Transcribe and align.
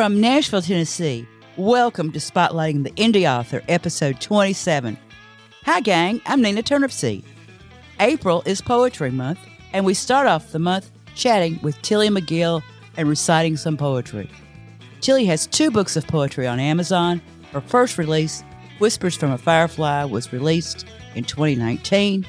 From 0.00 0.18
Nashville, 0.18 0.62
Tennessee, 0.62 1.28
welcome 1.58 2.10
to 2.12 2.18
Spotlighting 2.18 2.84
the 2.84 2.90
Indie 2.92 3.30
Author, 3.30 3.60
episode 3.68 4.18
27. 4.18 4.96
Hi, 5.64 5.80
gang, 5.82 6.22
I'm 6.24 6.40
Nina 6.40 6.62
Turnipseed. 6.62 7.22
April 8.00 8.42
is 8.46 8.62
Poetry 8.62 9.10
Month, 9.10 9.40
and 9.74 9.84
we 9.84 9.92
start 9.92 10.26
off 10.26 10.52
the 10.52 10.58
month 10.58 10.90
chatting 11.14 11.60
with 11.60 11.82
Tilly 11.82 12.08
McGill 12.08 12.62
and 12.96 13.10
reciting 13.10 13.58
some 13.58 13.76
poetry. 13.76 14.30
Tilly 15.02 15.26
has 15.26 15.46
two 15.46 15.70
books 15.70 15.96
of 15.96 16.06
poetry 16.06 16.46
on 16.46 16.58
Amazon. 16.58 17.20
Her 17.52 17.60
first 17.60 17.98
release, 17.98 18.42
Whispers 18.78 19.18
from 19.18 19.32
a 19.32 19.36
Firefly, 19.36 20.04
was 20.04 20.32
released 20.32 20.86
in 21.14 21.24
2019. 21.24 22.24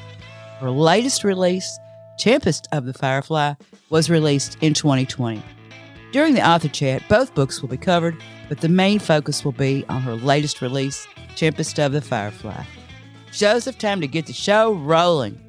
Her 0.59 0.72
latest 0.72 1.23
release, 1.23 1.80
Tempest 2.20 2.67
of 2.73 2.84
the 2.84 2.94
Firefly, 2.94 3.53
was 3.90 4.09
released 4.09 4.58
in 4.59 4.73
2020. 4.73 5.42
During 6.12 6.34
the 6.34 6.46
author 6.46 6.68
chat, 6.68 7.08
both 7.08 7.34
books 7.36 7.62
will 7.62 7.70
be 7.70 7.78
covered, 7.78 8.18
but 8.50 8.60
the 8.60 8.68
main 8.68 9.00
focus 9.00 9.46
will 9.46 9.54
be 9.54 9.86
on 9.88 10.02
her 10.02 10.16
latest 10.16 10.62
release, 10.62 11.08
Tempest 11.38 11.80
of 11.80 11.94
the 11.94 12.02
Firefly. 12.02 12.66
Joseph, 13.32 13.78
time 13.78 14.02
to 14.02 14.08
get 14.08 14.26
the 14.26 14.34
show 14.34 14.73
rolling. 14.73 15.40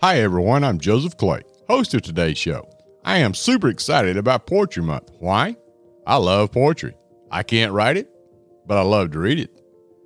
Hi, 0.00 0.20
everyone. 0.20 0.62
I'm 0.62 0.78
Joseph 0.78 1.16
Clay, 1.16 1.42
host 1.68 1.92
of 1.94 2.02
today's 2.02 2.38
show. 2.38 2.68
I 3.04 3.18
am 3.18 3.34
super 3.34 3.68
excited 3.68 4.16
about 4.16 4.46
Poetry 4.46 4.84
Month. 4.84 5.10
Why? 5.18 5.56
I 6.06 6.16
love 6.16 6.52
poetry. 6.52 6.94
I 7.30 7.42
can't 7.42 7.72
write 7.72 7.96
it, 7.96 8.10
but 8.66 8.78
I 8.78 8.82
love 8.82 9.12
to 9.12 9.18
read 9.18 9.38
it. 9.38 9.50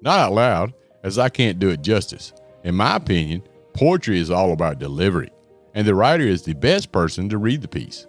Not 0.03 0.19
out 0.19 0.33
loud, 0.33 0.75
as 1.03 1.19
I 1.19 1.28
can't 1.28 1.58
do 1.58 1.70
it 1.70 1.83
justice. 1.83 2.33
In 2.64 2.75
my 2.75 2.97
opinion, 2.97 3.42
poetry 3.72 4.19
is 4.19 4.30
all 4.30 4.53
about 4.53 4.78
delivery, 4.78 5.30
and 5.75 5.86
the 5.86 5.95
writer 5.95 6.25
is 6.25 6.42
the 6.42 6.55
best 6.55 6.92
person 6.92 7.28
to 7.28 7.39
read 7.39 7.62
the 7.62 7.69
piece. 7.69 8.06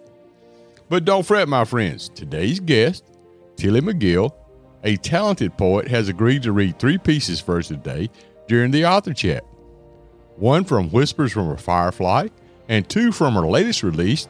But 0.88 1.04
don't 1.04 1.26
fret, 1.26 1.48
my 1.48 1.64
friends. 1.64 2.08
Today's 2.08 2.60
guest, 2.60 3.04
Tilly 3.56 3.80
McGill, 3.80 4.32
a 4.84 4.96
talented 4.96 5.56
poet, 5.56 5.88
has 5.88 6.08
agreed 6.08 6.42
to 6.44 6.52
read 6.52 6.78
three 6.78 6.98
pieces 6.98 7.40
for 7.40 7.58
us 7.58 7.68
today 7.68 8.10
during 8.46 8.70
the 8.70 8.86
author 8.86 9.12
chat 9.12 9.44
one 10.36 10.64
from 10.64 10.90
Whispers 10.90 11.32
from 11.32 11.50
a 11.50 11.56
Firefly, 11.56 12.28
and 12.68 12.88
two 12.88 13.10
from 13.10 13.34
her 13.34 13.46
latest 13.46 13.82
release, 13.82 14.28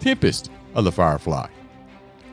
Tempest 0.00 0.50
of 0.74 0.84
the 0.84 0.92
Firefly. 0.92 1.48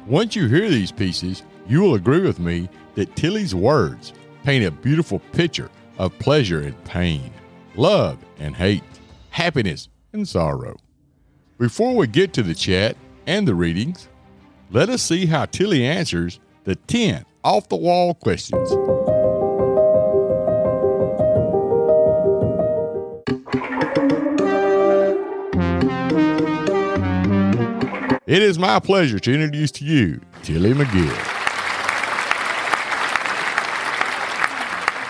Once 0.05 0.35
you 0.35 0.47
hear 0.47 0.69
these 0.69 0.91
pieces, 0.91 1.41
you 1.67 1.81
will 1.81 1.95
agree 1.95 2.21
with 2.21 2.39
me 2.39 2.69
that 2.95 3.15
Tilly's 3.15 3.55
words 3.55 4.13
paint 4.43 4.65
a 4.65 4.71
beautiful 4.71 5.19
picture 5.31 5.69
of 5.97 6.17
pleasure 6.19 6.61
and 6.61 6.83
pain, 6.85 7.31
love 7.75 8.17
and 8.39 8.55
hate, 8.55 8.83
happiness 9.31 9.89
and 10.13 10.27
sorrow. 10.27 10.77
Before 11.57 11.95
we 11.95 12.07
get 12.07 12.33
to 12.33 12.43
the 12.43 12.55
chat 12.55 12.95
and 13.27 13.47
the 13.47 13.55
readings, 13.55 14.07
let 14.71 14.89
us 14.89 15.01
see 15.01 15.25
how 15.25 15.45
Tilly 15.45 15.85
answers 15.85 16.39
the 16.63 16.75
10 16.75 17.25
off 17.43 17.69
the 17.69 17.75
wall 17.75 18.13
questions. 18.13 18.71
It 28.27 28.41
is 28.41 28.57
my 28.57 28.79
pleasure 28.79 29.19
to 29.19 29.33
introduce 29.33 29.71
to 29.73 29.85
you 29.85 30.19
Tilly 30.41 30.73
McGill. 30.73 31.34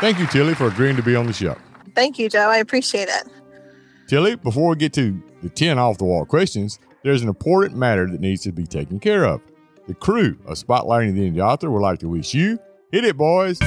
Thank 0.06 0.20
you, 0.20 0.28
Tilly, 0.28 0.54
for 0.54 0.68
agreeing 0.68 0.96
to 0.98 1.02
be 1.02 1.16
on 1.16 1.26
the 1.26 1.34
show. 1.34 1.58
Thank 1.96 2.20
you, 2.20 2.30
Joe. 2.30 2.48
I 2.48 2.58
appreciate 2.58 3.10
it. 3.10 3.24
Tilly, 4.08 4.36
before 4.36 4.70
we 4.70 4.76
get 4.76 4.94
to 4.94 5.20
the 5.42 5.50
10 5.50 5.80
off 5.80 5.98
the 5.98 6.04
wall 6.04 6.28
questions, 6.28 6.78
there's 7.04 7.24
an 7.24 7.28
important 7.28 7.80
matter 7.80 8.06
that 8.06 8.22
needs 8.22 8.44
to 8.44 8.52
be 8.52 8.68
taken 8.68 9.00
care 9.00 9.24
of. 9.26 9.42
The 9.88 9.96
crew 9.96 10.38
of 10.46 10.60
Spotlighting 10.60 11.16
the 11.16 11.32
Indie 11.32 11.44
Author 11.44 11.72
would 11.72 11.82
like 11.82 11.98
to 12.02 12.08
wish 12.08 12.36
you, 12.36 12.60
hit 12.92 13.04
it, 13.04 13.18
boys. 13.18 13.58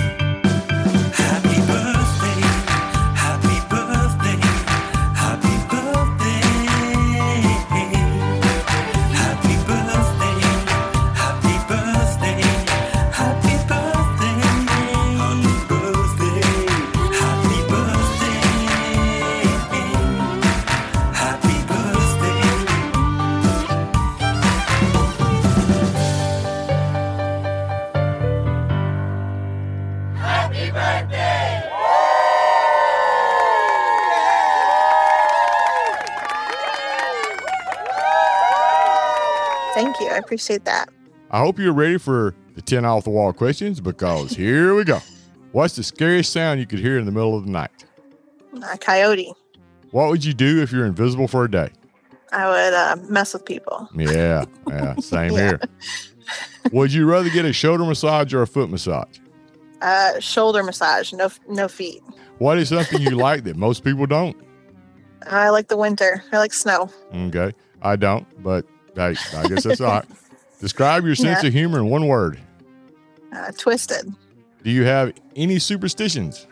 Appreciate 40.28 40.66
that. 40.66 40.91
I 41.31 41.39
hope 41.39 41.59
you're 41.59 41.72
ready 41.72 41.97
for 41.97 42.34
the 42.55 42.61
10 42.61 42.84
off 42.84 43.05
the 43.05 43.11
wall 43.11 43.33
questions 43.33 43.81
because 43.81 44.33
here 44.33 44.75
we 44.75 44.84
go. 44.84 44.99
What's 45.53 45.75
the 45.77 45.83
scariest 45.83 46.31
sound 46.33 46.61
you 46.61 46.66
could 46.66 46.78
hear 46.81 46.99
in 46.99 47.06
the 47.06 47.12
middle 47.12 47.34
of 47.37 47.47
the 47.47 47.50
night? 47.50 47.71
A 48.71 48.77
coyote. 48.77 49.33
What 49.91 50.11
would 50.11 50.22
you 50.22 50.34
do 50.34 50.61
if 50.62 50.71
you're 50.71 50.84
invisible 50.84 51.28
for 51.28 51.44
a 51.44 51.50
day? 51.50 51.71
I 52.31 52.47
would 52.47 52.75
uh, 52.75 52.97
mess 53.11 53.33
with 53.33 53.47
people. 53.47 53.88
Yeah, 53.94 54.44
yeah, 54.69 54.94
same 55.00 55.33
Yeah. 55.33 55.38
here. 55.38 55.61
Would 56.72 56.93
you 56.93 57.06
rather 57.06 57.31
get 57.31 57.47
a 57.47 57.55
shoulder 57.55 57.84
massage 57.84 58.34
or 58.34 58.43
a 58.43 58.47
foot 58.47 58.69
massage? 58.69 59.19
Uh, 59.81 60.21
shoulder 60.21 60.62
massage. 60.62 61.15
No, 61.15 61.31
no 61.49 61.69
feet. 61.69 62.03
What 62.37 62.59
is 62.59 62.69
something 62.69 63.00
you 63.00 63.12
like 63.12 63.44
that 63.44 63.56
most 63.56 63.83
people 63.83 64.05
don't? 64.06 64.37
I 65.27 65.49
like 65.49 65.69
the 65.69 65.78
winter. 65.78 66.22
I 66.33 66.37
like 66.38 66.53
snow. 66.53 66.91
Okay, 67.15 67.53
I 67.81 67.97
don't, 67.97 68.27
but 68.43 68.67
hey, 68.99 69.15
I 69.37 69.49
guess 69.49 69.65
that's 69.65 69.81
all 69.81 69.89
right. 69.91 70.05
Describe 70.61 71.05
your 71.05 71.15
sense 71.15 71.43
Yeah. 71.43 71.49
of 71.49 71.53
humor 71.55 71.79
in 71.79 71.89
one 71.89 72.07
word. 72.09 72.39
Uh, 73.33 73.53
twisted. 73.57 74.13
Do 74.65 74.71
you 74.71 74.85
have 74.85 75.13
any 75.37 75.59
superstitions? 75.59 76.47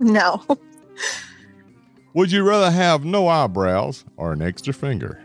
No. 0.00 0.42
Would 2.14 2.32
you 2.32 2.42
rather 2.42 2.70
have 2.70 3.04
no 3.04 3.28
eyebrows 3.28 4.04
or 4.16 4.32
an 4.32 4.42
extra 4.42 4.72
finger? 4.74 5.20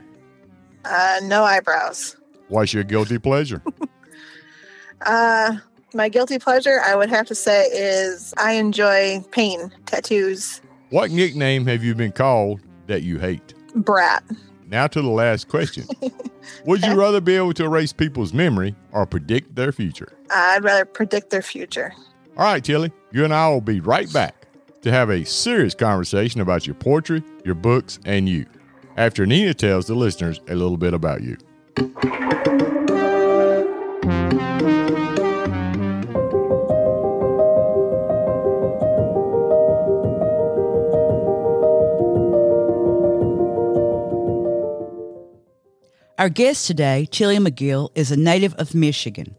Uh, 0.86 1.19
no 1.24 1.44
eyebrows. 1.44 2.16
What's 2.50 2.74
your 2.74 2.84
guilty 2.84 3.18
pleasure? 3.20 3.62
Uh, 5.06 5.58
my 5.94 6.08
guilty 6.08 6.40
pleasure, 6.40 6.80
I 6.85 6.96
would 6.96 7.09
have 7.09 7.25
to 7.28 7.35
say, 7.35 7.66
is 7.66 8.34
I 8.38 8.53
enjoy 8.53 9.20
pain, 9.31 9.70
tattoos, 9.85 10.62
what 10.91 11.12
nickname 11.12 11.66
have 11.66 11.84
you 11.84 11.94
been 11.94 12.14
called 12.14 12.61
that 12.88 13.02
you 13.03 13.20
hate? 13.20 13.53
brat. 13.76 14.23
Now 14.67 14.87
to 14.87 15.01
the 15.01 15.09
last 15.09 15.47
question. 15.47 15.85
Would 16.65 16.83
you 16.83 16.95
rather 16.95 17.21
be 17.21 17.35
able 17.35 17.53
to 17.53 17.65
erase 17.65 17.93
people's 17.93 18.33
memory 18.33 18.75
or 18.91 19.05
predict 19.05 19.55
their 19.55 19.71
future? 19.71 20.13
I'd 20.29 20.63
rather 20.63 20.85
predict 20.85 21.29
their 21.29 21.41
future. 21.41 21.93
All 22.37 22.45
right, 22.45 22.63
Tilly, 22.63 22.91
you 23.11 23.23
and 23.23 23.33
I 23.33 23.49
will 23.49 23.61
be 23.61 23.79
right 23.79 24.11
back 24.11 24.47
to 24.81 24.91
have 24.91 25.09
a 25.09 25.23
serious 25.25 25.73
conversation 25.73 26.41
about 26.41 26.65
your 26.65 26.75
poetry, 26.75 27.23
your 27.45 27.55
books, 27.55 27.99
and 28.05 28.27
you 28.27 28.45
after 28.97 29.25
Nina 29.25 29.53
tells 29.53 29.87
the 29.87 29.95
listeners 29.95 30.39
a 30.47 30.55
little 30.55 30.77
bit 30.77 30.93
about 30.93 31.21
you. 31.21 31.37
Our 46.23 46.29
guest 46.29 46.67
today, 46.67 47.05
Tilly 47.11 47.35
McGill, 47.35 47.90
is 47.96 48.09
a 48.09 48.16
native 48.16 48.53
of 48.53 48.73
Michigan. 48.73 49.35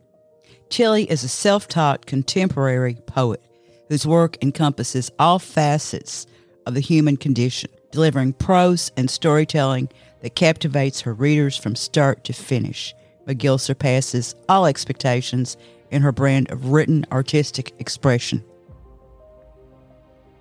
Tilly 0.69 1.11
is 1.11 1.25
a 1.25 1.29
self 1.29 1.67
taught 1.67 2.05
contemporary 2.05 2.97
poet 3.07 3.43
whose 3.89 4.07
work 4.07 4.37
encompasses 4.43 5.11
all 5.19 5.39
facets 5.39 6.27
of 6.67 6.75
the 6.75 6.81
human 6.81 7.17
condition, 7.17 7.71
delivering 7.91 8.35
prose 8.35 8.93
and 8.99 9.09
storytelling 9.09 9.89
that 10.21 10.35
captivates 10.35 11.01
her 11.01 11.15
readers 11.15 11.57
from 11.57 11.75
start 11.75 12.23
to 12.25 12.35
finish. 12.35 12.95
McGill 13.27 13.59
surpasses 13.59 14.35
all 14.51 14.67
expectations 14.67 15.57
in 15.91 16.03
her 16.03 16.13
brand 16.13 16.51
of 16.51 16.67
written 16.67 17.07
artistic 17.11 17.73
expression. 17.79 18.45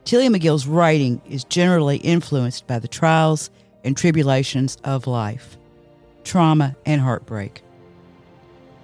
Tilly 0.04 0.28
McGill's 0.28 0.68
writing 0.68 1.22
is 1.25 1.45
generally 1.45 2.00
influenced 2.00 2.68
by 2.68 2.80
the 2.80 2.90
trials 2.90 3.50
and 3.86 3.95
tribulations 3.95 4.75
of 4.84 5.07
life, 5.07 5.57
trauma, 6.24 6.75
and 6.86 7.02
heartbreak. 7.02 7.62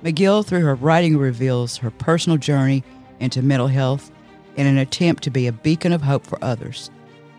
McGill, 0.03 0.45
through 0.45 0.61
her 0.61 0.75
writing, 0.75 1.17
reveals 1.17 1.77
her 1.77 1.91
personal 1.91 2.37
journey 2.37 2.83
into 3.19 3.41
mental 3.41 3.67
health 3.67 4.11
in 4.55 4.65
an 4.65 4.77
attempt 4.77 5.23
to 5.23 5.29
be 5.29 5.47
a 5.47 5.51
beacon 5.51 5.91
of 5.91 6.01
hope 6.01 6.25
for 6.25 6.43
others, 6.43 6.89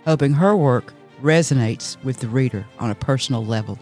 hoping 0.05 0.33
her 0.33 0.57
work 0.57 0.93
resonates 1.23 2.03
with 2.03 2.19
the 2.19 2.29
reader 2.29 2.67
on 2.79 2.91
a 2.91 2.95
personal 2.95 3.45
level. 3.45 3.79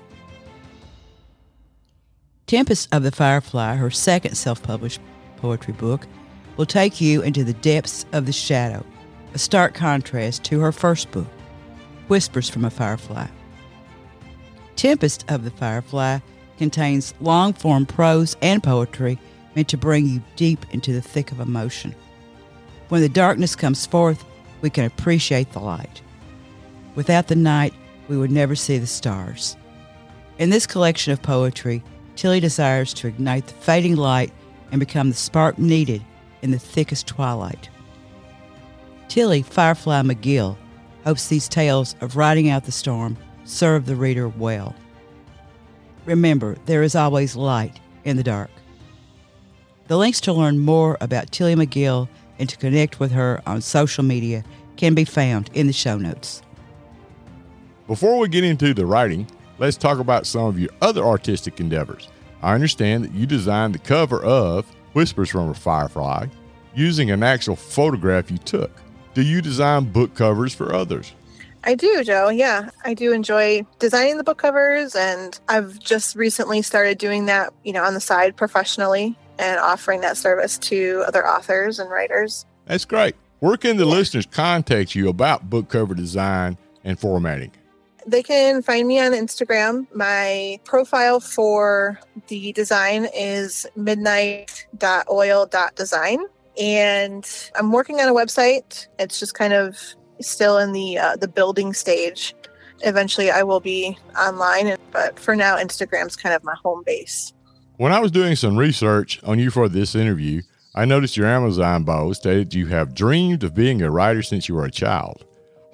Tempest 2.46 2.88
of 2.92 3.02
the 3.02 3.12
Firefly, 3.12 3.74
her 3.74 3.90
second 3.90 4.34
self 4.34 4.62
published 4.62 5.00
poetry 5.36 5.74
book, 5.74 6.06
will 6.56 6.66
take 6.66 7.00
you 7.00 7.22
into 7.22 7.44
the 7.44 7.52
depths 7.54 8.04
of 8.12 8.26
the 8.26 8.32
shadow, 8.32 8.84
a 9.34 9.38
stark 9.38 9.74
contrast 9.74 10.44
to 10.44 10.60
her 10.60 10.72
first 10.72 11.10
book, 11.10 11.28
Whispers 12.08 12.48
from 12.48 12.64
a 12.64 12.70
Firefly. 12.70 13.26
Tempest 14.78 15.24
of 15.28 15.42
the 15.42 15.50
Firefly 15.50 16.20
contains 16.56 17.12
long 17.20 17.52
form 17.52 17.84
prose 17.84 18.36
and 18.40 18.62
poetry 18.62 19.18
meant 19.56 19.66
to 19.70 19.76
bring 19.76 20.06
you 20.06 20.22
deep 20.36 20.64
into 20.70 20.92
the 20.92 21.02
thick 21.02 21.32
of 21.32 21.40
emotion. 21.40 21.96
When 22.88 23.00
the 23.00 23.08
darkness 23.08 23.56
comes 23.56 23.86
forth, 23.86 24.24
we 24.60 24.70
can 24.70 24.84
appreciate 24.84 25.50
the 25.50 25.58
light. 25.58 26.00
Without 26.94 27.26
the 27.26 27.34
night, 27.34 27.74
we 28.06 28.16
would 28.16 28.30
never 28.30 28.54
see 28.54 28.78
the 28.78 28.86
stars. 28.86 29.56
In 30.38 30.50
this 30.50 30.64
collection 30.64 31.12
of 31.12 31.22
poetry, 31.22 31.82
Tilly 32.14 32.38
desires 32.38 32.94
to 32.94 33.08
ignite 33.08 33.48
the 33.48 33.54
fading 33.54 33.96
light 33.96 34.32
and 34.70 34.78
become 34.78 35.08
the 35.08 35.16
spark 35.16 35.58
needed 35.58 36.04
in 36.40 36.52
the 36.52 36.58
thickest 36.60 37.08
twilight. 37.08 37.68
Tilly 39.08 39.42
Firefly 39.42 40.02
McGill 40.02 40.56
hopes 41.02 41.26
these 41.26 41.48
tales 41.48 41.96
of 42.00 42.14
riding 42.14 42.48
out 42.48 42.62
the 42.62 42.70
storm 42.70 43.16
serve 43.48 43.86
the 43.86 43.96
reader 43.96 44.28
well. 44.28 44.74
Remember, 46.04 46.56
there 46.66 46.82
is 46.82 46.94
always 46.94 47.36
light 47.36 47.80
in 48.04 48.16
the 48.16 48.22
dark. 48.22 48.50
The 49.88 49.96
links 49.96 50.20
to 50.22 50.32
learn 50.32 50.58
more 50.58 50.96
about 51.00 51.32
Tilly 51.32 51.54
McGill 51.54 52.08
and 52.38 52.48
to 52.48 52.56
connect 52.56 53.00
with 53.00 53.12
her 53.12 53.42
on 53.46 53.60
social 53.60 54.04
media 54.04 54.44
can 54.76 54.94
be 54.94 55.04
found 55.04 55.50
in 55.54 55.66
the 55.66 55.72
show 55.72 55.96
notes. 55.96 56.42
Before 57.86 58.18
we 58.18 58.28
get 58.28 58.44
into 58.44 58.74
the 58.74 58.86
writing, 58.86 59.26
let's 59.58 59.76
talk 59.76 59.98
about 59.98 60.26
some 60.26 60.44
of 60.44 60.58
your 60.58 60.70
other 60.82 61.02
artistic 61.02 61.58
endeavors. 61.58 62.08
I 62.42 62.54
understand 62.54 63.04
that 63.04 63.12
you 63.12 63.26
designed 63.26 63.74
the 63.74 63.80
cover 63.80 64.22
of 64.22 64.66
Whispers 64.92 65.30
from 65.30 65.48
a 65.48 65.54
Firefly 65.54 66.26
using 66.74 67.10
an 67.10 67.22
actual 67.22 67.56
photograph 67.56 68.30
you 68.30 68.38
took. 68.38 68.70
Do 69.14 69.22
you 69.22 69.40
design 69.40 69.90
book 69.90 70.14
covers 70.14 70.54
for 70.54 70.74
others? 70.74 71.12
I 71.68 71.74
do, 71.74 72.02
Joe. 72.02 72.30
Yeah, 72.30 72.70
I 72.86 72.94
do 72.94 73.12
enjoy 73.12 73.66
designing 73.78 74.16
the 74.16 74.24
book 74.24 74.38
covers, 74.38 74.96
and 74.96 75.38
I've 75.50 75.78
just 75.78 76.16
recently 76.16 76.62
started 76.62 76.96
doing 76.96 77.26
that, 77.26 77.52
you 77.62 77.74
know, 77.74 77.84
on 77.84 77.92
the 77.92 78.00
side 78.00 78.38
professionally 78.38 79.14
and 79.38 79.60
offering 79.60 80.00
that 80.00 80.16
service 80.16 80.56
to 80.60 81.04
other 81.06 81.28
authors 81.28 81.78
and 81.78 81.90
writers. 81.90 82.46
That's 82.64 82.86
great. 82.86 83.16
Where 83.40 83.58
can 83.58 83.76
the 83.76 83.84
listeners 83.84 84.24
contact 84.24 84.94
you 84.94 85.10
about 85.10 85.50
book 85.50 85.68
cover 85.68 85.94
design 85.94 86.56
and 86.84 86.98
formatting? 86.98 87.52
They 88.06 88.22
can 88.22 88.62
find 88.62 88.88
me 88.88 88.98
on 88.98 89.12
Instagram. 89.12 89.86
My 89.94 90.58
profile 90.64 91.20
for 91.20 92.00
the 92.28 92.52
design 92.52 93.08
is 93.14 93.66
midnight.oil.design. 93.76 96.18
And 96.58 97.50
I'm 97.54 97.72
working 97.72 98.00
on 98.00 98.08
a 98.08 98.14
website. 98.14 98.86
It's 98.98 99.20
just 99.20 99.34
kind 99.34 99.52
of 99.52 99.78
still 100.20 100.58
in 100.58 100.72
the 100.72 100.98
uh, 100.98 101.16
the 101.16 101.28
building 101.28 101.72
stage. 101.72 102.34
Eventually, 102.80 103.30
I 103.30 103.42
will 103.42 103.60
be 103.60 103.98
online, 104.16 104.76
but 104.92 105.18
for 105.18 105.34
now, 105.34 105.56
Instagram's 105.56 106.16
kind 106.16 106.34
of 106.34 106.44
my 106.44 106.54
home 106.62 106.82
base. 106.86 107.32
When 107.76 107.92
I 107.92 108.00
was 108.00 108.10
doing 108.10 108.36
some 108.36 108.56
research 108.56 109.20
on 109.24 109.38
you 109.38 109.50
for 109.50 109.68
this 109.68 109.94
interview, 109.94 110.42
I 110.74 110.84
noticed 110.84 111.16
your 111.16 111.26
Amazon 111.26 111.84
bio 111.84 112.12
stated 112.12 112.54
you 112.54 112.66
have 112.68 112.94
dreamed 112.94 113.42
of 113.42 113.54
being 113.54 113.82
a 113.82 113.90
writer 113.90 114.22
since 114.22 114.48
you 114.48 114.54
were 114.54 114.64
a 114.64 114.70
child. 114.70 115.24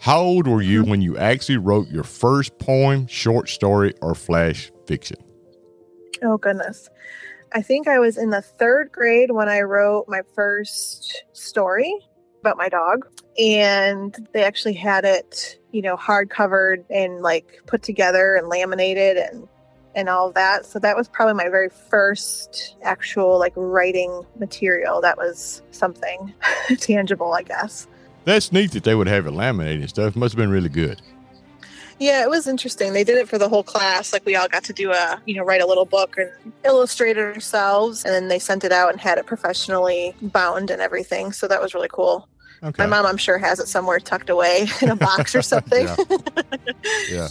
How 0.01 0.21
old 0.21 0.47
were 0.47 0.63
you 0.63 0.85
when 0.85 1.01
you 1.01 1.17
actually 1.17 1.57
wrote 1.57 1.89
your 1.89 2.05
first 2.05 2.59
poem, 2.59 3.07
short 3.07 3.49
story, 3.49 3.95
or 4.03 4.15
flash 4.15 4.71
fiction? 4.87 5.17
Oh 6.23 6.39
goodness. 6.39 6.89
I 7.53 7.63
think 7.63 7.87
I 7.87 7.99
was 7.99 8.19
in 8.19 8.31
the 8.31 8.43
third 8.43 8.91
grade 8.93 9.31
when 9.31 9.49
I 9.49 9.61
wrote 9.61 10.07
my 10.09 10.23
first 10.35 11.25
story 11.33 11.95
about 12.45 12.57
my 12.57 12.69
dog. 12.69 13.07
And 13.39 14.29
they 14.33 14.45
actually 14.45 14.75
had 14.75 15.05
it, 15.05 15.59
you 15.73 15.83
know, 15.83 15.97
hard 15.97 16.31
covered 16.31 16.85
and 16.91 17.21
like 17.23 17.63
put 17.67 17.83
together 17.83 18.35
and 18.35 18.49
laminated 18.49 19.17
and 19.17 19.49
and 19.97 20.09
all 20.09 20.33
that. 20.33 20.67
So 20.67 20.79
that 20.81 20.97
was 20.97 21.09
probably 21.09 21.35
my 21.35 21.49
very 21.49 21.69
first 21.69 22.77
actual 22.83 23.39
like 23.39 23.53
writing 23.57 24.23
material. 24.39 25.01
That 25.01 25.17
was 25.17 25.63
something 25.71 26.35
tangible, 26.79 27.33
I 27.33 27.43
guess. 27.43 27.87
That's 28.25 28.53
neat 28.53 28.73
that 28.73 28.85
they 28.85 28.95
would 28.95 29.07
have 29.07 29.27
it 29.27 29.33
laminated 29.33 29.83
and 29.83 29.89
stuff. 29.89 30.17
Must 30.17 30.35
have 30.35 30.39
been 30.39 30.51
really 30.51 30.69
good. 30.69 31.01
Yeah, 31.99 32.23
it 32.23 32.31
was 32.31 32.49
interesting. 32.49 32.93
They 32.93 33.05
did 33.05 33.19
it 33.19 33.29
for 33.29 33.39
the 33.39 33.49
whole 33.49 33.63
class. 33.63 34.13
Like 34.13 34.27
we 34.27 34.35
all 34.35 34.49
got 34.49 34.65
to 34.65 34.73
do 34.73 34.93
a, 34.93 35.23
you 35.27 35.35
know, 35.37 35.45
write 35.45 35.61
a 35.61 35.67
little 35.67 35.85
book 35.85 36.17
and 36.19 36.31
illustrate 36.65 37.17
it 37.17 37.21
ourselves. 37.21 38.05
And 38.05 38.13
then 38.13 38.29
they 38.29 38.39
sent 38.39 38.65
it 38.65 38.73
out 38.73 38.91
and 38.91 39.01
had 39.01 39.19
it 39.19 39.27
professionally 39.27 40.15
bound 40.21 40.71
and 40.71 40.83
everything. 40.83 41.33
So 41.33 41.47
that 41.47 41.61
was 41.61 41.73
really 41.73 41.89
cool. 41.93 42.29
Okay. 42.63 42.83
My 42.83 42.87
mom, 42.87 43.07
I'm 43.07 43.17
sure, 43.17 43.39
has 43.39 43.61
it 43.61 43.69
somewhere 43.69 43.99
tucked 43.99 44.31
away 44.31 44.67
in 44.83 44.91
a 44.91 44.97
box 44.97 45.35
or 45.35 45.43
something. 45.43 45.87
Yeah. 45.87 45.97
yeah. 47.11 47.29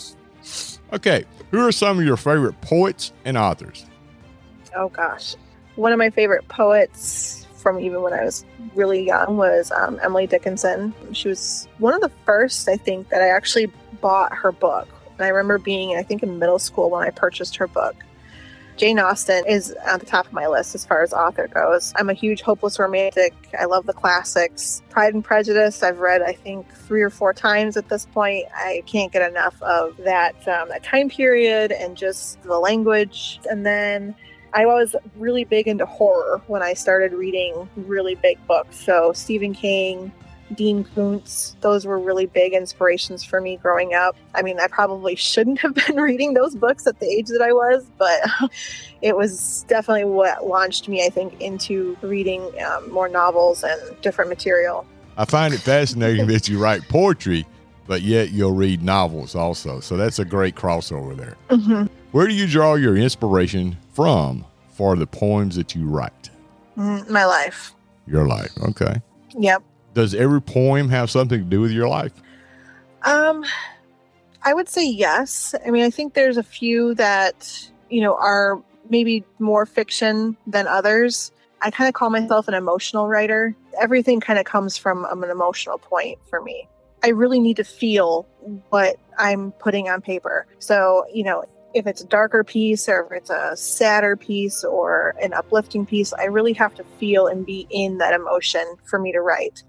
Okay. 0.94 1.26
Who 1.52 1.66
are 1.68 1.72
some 1.72 2.00
of 2.00 2.06
your 2.06 2.18
favorite 2.18 2.60
poets 2.62 3.14
and 3.26 3.38
authors? 3.38 3.86
oh 4.76 4.90
gosh, 4.90 5.36
one 5.76 5.92
of 5.92 5.98
my 5.98 6.10
favorite 6.10 6.48
poets 6.48 7.48
from 7.56 7.80
even 7.80 8.02
when 8.02 8.14
I 8.14 8.24
was 8.24 8.46
really 8.76 9.06
young 9.06 9.38
was 9.38 9.72
um, 9.72 10.00
Emily 10.04 10.28
Dickinson. 10.28 10.94
She 11.14 11.30
was 11.30 11.68
one 11.78 11.94
of 11.94 12.02
the 12.02 12.12
first, 12.26 12.68
I 12.68 12.76
think, 12.76 13.10
that 13.10 13.22
I 13.22 13.30
actually 13.30 13.72
bought 14.02 14.34
her 14.34 14.52
book. 14.52 14.88
And 15.18 15.22
I 15.22 15.30
remember 15.30 15.58
being, 15.58 15.96
I 15.96 16.04
think, 16.04 16.24
in 16.24 16.40
middle 16.40 16.60
school 16.60 16.90
when 16.90 17.04
I 17.04 17.10
purchased 17.12 17.56
her 17.58 17.68
book. 17.68 17.96
Jane 18.76 19.00
Austen 19.00 19.46
is 19.48 19.72
at 19.86 20.00
the 20.00 20.06
top 20.06 20.26
of 20.26 20.34
my 20.34 20.48
list 20.48 20.74
as 20.74 20.86
far 20.86 21.04
as 21.04 21.14
author 21.14 21.48
goes. 21.48 21.94
I'm 21.96 22.10
a 22.10 22.14
huge 22.14 22.42
hopeless 22.42 22.80
romantic. 22.80 23.34
I 23.60 23.66
love 23.66 23.86
the 23.86 23.94
classics. 23.94 24.82
Pride 24.90 25.14
and 25.14 25.24
Prejudice, 25.24 25.84
I've 25.84 26.00
read, 26.00 26.22
I 26.22 26.34
think, 26.34 26.72
three 26.74 27.02
or 27.02 27.10
four 27.10 27.34
times 27.34 27.78
at 27.78 27.90
this 27.90 28.06
point. 28.08 28.46
I 28.56 28.84
can't 28.88 29.12
get 29.12 29.30
enough 29.30 29.62
of 29.62 29.96
that, 29.98 30.36
um, 30.48 30.70
that 30.70 30.84
time 30.84 31.10
period 31.10 31.72
and 31.72 31.96
just 31.96 32.42
the 32.44 32.58
language. 32.58 33.40
And 33.50 33.66
then 33.66 34.16
I 34.54 34.66
was 34.66 34.96
really 35.16 35.46
big 35.46 35.68
into 35.68 35.86
horror 35.86 36.42
when 36.48 36.64
I 36.64 36.74
started 36.74 37.14
reading 37.14 37.70
really 37.76 38.16
big 38.16 38.46
books. 38.48 38.76
So 38.84 39.14
Stephen 39.14 39.54
King, 39.54 40.12
Dean 40.56 40.84
Koontz, 40.84 41.56
those 41.62 41.86
were 41.86 42.00
really 42.00 42.26
big 42.26 42.54
inspirations 42.54 43.24
for 43.24 43.42
me 43.42 43.58
growing 43.58 43.94
up. 43.94 44.16
I 44.36 44.42
mean, 44.42 44.60
I 44.60 44.68
probably 44.68 45.16
shouldn't 45.16 45.60
have 45.60 45.74
been 45.88 45.98
reading 45.98 46.34
those 46.34 46.56
books 46.56 46.88
at 46.88 47.00
the 47.00 47.08
age 47.08 47.28
that 47.28 47.42
I 47.42 47.52
was, 47.52 47.86
but 47.98 48.22
it 49.02 49.16
was 49.16 49.66
definitely 49.68 50.06
what 50.06 50.46
launched 50.48 50.88
me, 50.88 51.06
I 51.06 51.10
think, 51.10 51.40
into 51.42 51.98
reading 52.02 52.52
um, 52.64 52.92
more 52.92 53.10
novels 53.10 53.64
and 53.64 53.80
different 54.02 54.30
material. 54.30 54.86
I 55.18 55.26
find 55.26 55.54
it 55.54 55.60
fascinating 55.60 56.28
that 56.28 56.48
you 56.48 56.58
write 56.58 56.88
poetry, 56.90 57.46
but 57.86 58.02
yet 58.02 58.32
you'll 58.32 58.54
read 58.54 58.82
novels 58.82 59.36
also. 59.36 59.80
So 59.80 59.98
that's 59.98 60.20
a 60.20 60.26
great 60.26 60.56
crossover 60.56 61.16
there. 61.16 61.36
Mm-hmm. 61.50 61.86
Where 62.12 62.28
do 62.28 62.34
you 62.34 62.48
draw 62.48 62.76
your 62.76 62.98
inspiration 62.98 63.78
from 63.94 64.46
for 64.72 64.96
the 64.96 65.06
poems 65.06 65.56
that 65.56 65.76
you 65.76 65.88
write? 65.88 66.30
Mm, 66.78 67.10
My 67.10 67.26
life. 67.26 67.76
Your 68.08 68.28
life. 68.28 68.52
Okay. 68.70 69.02
Yep. 69.38 69.64
Does 69.94 70.16
every 70.16 70.42
poem 70.42 70.90
have 70.90 71.10
something 71.12 71.40
to 71.40 71.46
do 71.46 71.62
with 71.62 71.72
your 71.72 71.88
life? 71.88 72.14
Um, 73.04 73.46
I 74.44 74.54
would 74.54 74.70
say 74.70 74.88
yes. 74.88 75.56
I 75.66 75.72
mean, 75.72 75.84
I 75.84 75.90
think 75.90 76.14
there's 76.14 76.38
a 76.38 76.44
few 76.44 76.96
that, 76.96 77.70
you 77.90 78.02
know, 78.02 78.16
are 78.16 78.62
maybe 78.90 79.24
more 79.40 79.66
fiction 79.66 80.36
than 80.48 80.68
others. 80.68 81.32
I 81.62 81.72
kind 81.72 81.88
of 81.88 81.94
call 81.94 82.10
myself 82.10 82.48
an 82.48 82.54
emotional 82.54 83.08
writer. 83.08 83.56
Everything 83.80 84.20
kind 84.20 84.38
of 84.38 84.46
comes 84.46 84.78
from 84.78 85.06
um, 85.06 85.24
an 85.24 85.30
emotional 85.30 85.78
point 85.78 86.20
for 86.30 86.42
me. 86.42 86.68
I 87.04 87.10
really 87.10 87.40
need 87.40 87.58
to 87.58 87.64
feel 87.64 88.28
what 88.70 88.98
I'm 89.18 89.52
putting 89.54 89.90
on 89.90 90.02
paper. 90.02 90.46
So, 90.60 91.06
you 91.14 91.24
know, 91.24 91.46
if 91.74 91.88
it's 91.88 92.02
a 92.02 92.08
darker 92.08 92.44
piece 92.44 92.88
or 92.88 93.06
if 93.06 93.12
it's 93.12 93.30
a 93.30 93.56
sadder 93.58 94.16
piece 94.16 94.64
or 94.64 95.16
an 95.22 95.34
uplifting 95.34 95.86
piece, 95.86 96.14
I 96.14 96.26
really 96.26 96.54
have 96.54 96.76
to 96.76 96.84
feel 96.84 97.28
and 97.28 97.46
be 97.46 97.68
in 97.70 97.98
that 97.98 98.14
emotion 98.14 98.64
for 98.86 99.00
me 99.00 99.12
to 99.12 99.22
write. 99.22 99.64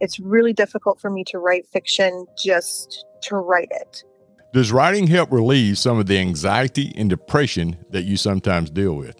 It's 0.00 0.18
really 0.20 0.52
difficult 0.52 1.00
for 1.00 1.10
me 1.10 1.24
to 1.24 1.38
write 1.38 1.66
fiction 1.66 2.26
just 2.36 3.04
to 3.22 3.36
write 3.36 3.68
it. 3.70 4.04
Does 4.52 4.72
writing 4.72 5.06
help 5.06 5.30
relieve 5.30 5.78
some 5.78 5.98
of 5.98 6.06
the 6.06 6.18
anxiety 6.18 6.92
and 6.96 7.10
depression 7.10 7.76
that 7.90 8.04
you 8.04 8.16
sometimes 8.16 8.70
deal 8.70 8.94
with? 8.94 9.16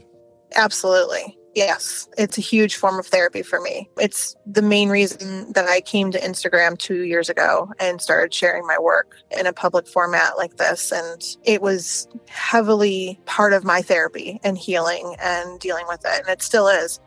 Absolutely. 0.56 1.36
Yes, 1.54 2.08
it's 2.16 2.38
a 2.38 2.42
huge 2.42 2.76
form 2.76 2.98
of 2.98 3.06
therapy 3.06 3.42
for 3.42 3.60
me. 3.60 3.90
It's 3.98 4.36
the 4.46 4.62
main 4.62 4.90
reason 4.90 5.52
that 5.54 5.66
I 5.66 5.80
came 5.80 6.10
to 6.12 6.20
Instagram 6.20 6.78
two 6.78 7.02
years 7.02 7.28
ago 7.28 7.70
and 7.80 8.00
started 8.00 8.32
sharing 8.32 8.66
my 8.66 8.78
work 8.78 9.16
in 9.36 9.46
a 9.46 9.52
public 9.52 9.88
format 9.88 10.36
like 10.36 10.56
this. 10.56 10.92
And 10.92 11.20
it 11.44 11.60
was 11.60 12.06
heavily 12.28 13.20
part 13.26 13.52
of 13.52 13.64
my 13.64 13.82
therapy 13.82 14.40
and 14.44 14.56
healing 14.56 15.16
and 15.20 15.58
dealing 15.58 15.86
with 15.88 16.04
it. 16.04 16.20
And 16.20 16.28
it 16.28 16.42
still 16.42 16.68
is. 16.68 17.00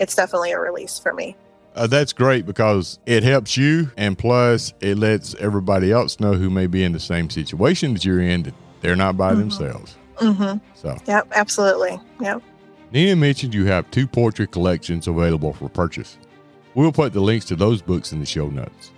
It's 0.00 0.16
definitely 0.16 0.52
a 0.52 0.58
release 0.58 0.98
for 0.98 1.14
me. 1.14 1.36
Uh, 1.74 1.86
that's 1.86 2.12
great 2.12 2.44
because 2.44 2.98
it 3.06 3.22
helps 3.22 3.56
you, 3.56 3.90
and 3.96 4.18
plus 4.18 4.74
it 4.80 4.98
lets 4.98 5.34
everybody 5.36 5.90
else 5.90 6.20
know 6.20 6.34
who 6.34 6.50
may 6.50 6.66
be 6.66 6.84
in 6.84 6.92
the 6.92 7.00
same 7.00 7.30
situation 7.30 7.94
that 7.94 8.04
you're 8.04 8.20
in 8.20 8.42
that 8.42 8.54
they're 8.82 8.96
not 8.96 9.16
by 9.16 9.32
Mhm. 9.32 9.38
themselves. 9.38 9.96
Mm-hmm. 10.16 10.58
So, 10.74 10.96
Yep, 11.06 11.28
absolutely. 11.34 11.98
Yep. 12.20 12.42
Nina 12.92 13.16
mentioned 13.16 13.54
you 13.54 13.64
have 13.66 13.90
two 13.90 14.06
poetry 14.06 14.46
collections 14.46 15.06
available 15.08 15.54
for 15.54 15.68
purchase. 15.70 16.18
We'll 16.74 16.92
put 16.92 17.14
the 17.14 17.20
links 17.20 17.46
to 17.46 17.56
those 17.56 17.80
books 17.80 18.12
in 18.12 18.20
the 18.20 18.26
show 18.26 18.48
notes. 18.48 18.92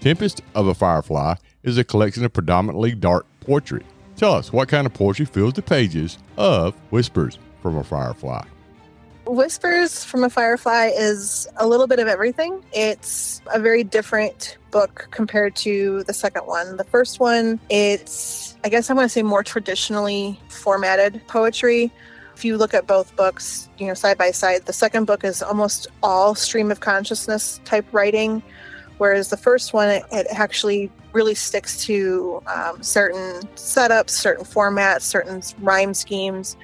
Tempest 0.00 0.42
of 0.54 0.66
a 0.66 0.74
Firefly 0.74 1.34
is 1.62 1.78
a 1.78 1.84
collection 1.84 2.24
of 2.24 2.32
predominantly 2.32 2.94
dark 2.94 3.24
poetry. 3.40 3.82
Tell 4.16 4.34
us 4.34 4.52
what 4.52 4.68
kind 4.68 4.86
of 4.86 4.92
poetry 4.92 5.24
fills 5.24 5.54
the 5.54 5.62
pages 5.62 6.18
of 6.36 6.74
Whispers 6.90 7.38
from 7.62 7.76
a 7.76 7.84
Firefly. 7.84 8.42
Whispers 9.30 10.02
from 10.02 10.24
a 10.24 10.28
Firefly 10.28 10.90
is 10.92 11.46
a 11.56 11.64
little 11.64 11.86
bit 11.86 12.00
of 12.00 12.08
everything. 12.08 12.64
It's 12.72 13.40
a 13.54 13.60
very 13.60 13.84
different 13.84 14.58
book 14.72 15.06
compared 15.12 15.54
to 15.56 16.02
the 16.02 16.12
second 16.12 16.48
one. 16.48 16.76
The 16.76 16.82
first 16.82 17.20
one, 17.20 17.60
it's, 17.68 18.56
I 18.64 18.68
guess 18.68 18.90
I 18.90 18.94
want 18.94 19.04
to 19.04 19.08
say 19.08 19.22
more 19.22 19.44
traditionally 19.44 20.40
formatted 20.48 21.24
poetry. 21.28 21.92
If 22.34 22.44
you 22.44 22.56
look 22.56 22.74
at 22.74 22.88
both 22.88 23.14
books, 23.14 23.68
you 23.78 23.86
know, 23.86 23.94
side 23.94 24.18
by 24.18 24.32
side, 24.32 24.66
the 24.66 24.72
second 24.72 25.04
book 25.04 25.22
is 25.22 25.44
almost 25.44 25.86
all 26.02 26.34
stream 26.34 26.72
of 26.72 26.80
consciousness 26.80 27.60
type 27.64 27.86
writing, 27.92 28.42
whereas 28.98 29.30
the 29.30 29.36
first 29.36 29.72
one, 29.72 29.90
it, 29.90 30.02
it 30.10 30.26
actually 30.30 30.90
really 31.12 31.36
sticks 31.36 31.84
to 31.84 32.42
um, 32.48 32.82
certain 32.82 33.42
setups, 33.54 34.10
certain 34.10 34.44
formats, 34.44 35.02
certain 35.02 35.40
rhyme 35.60 35.94
schemes 35.94 36.56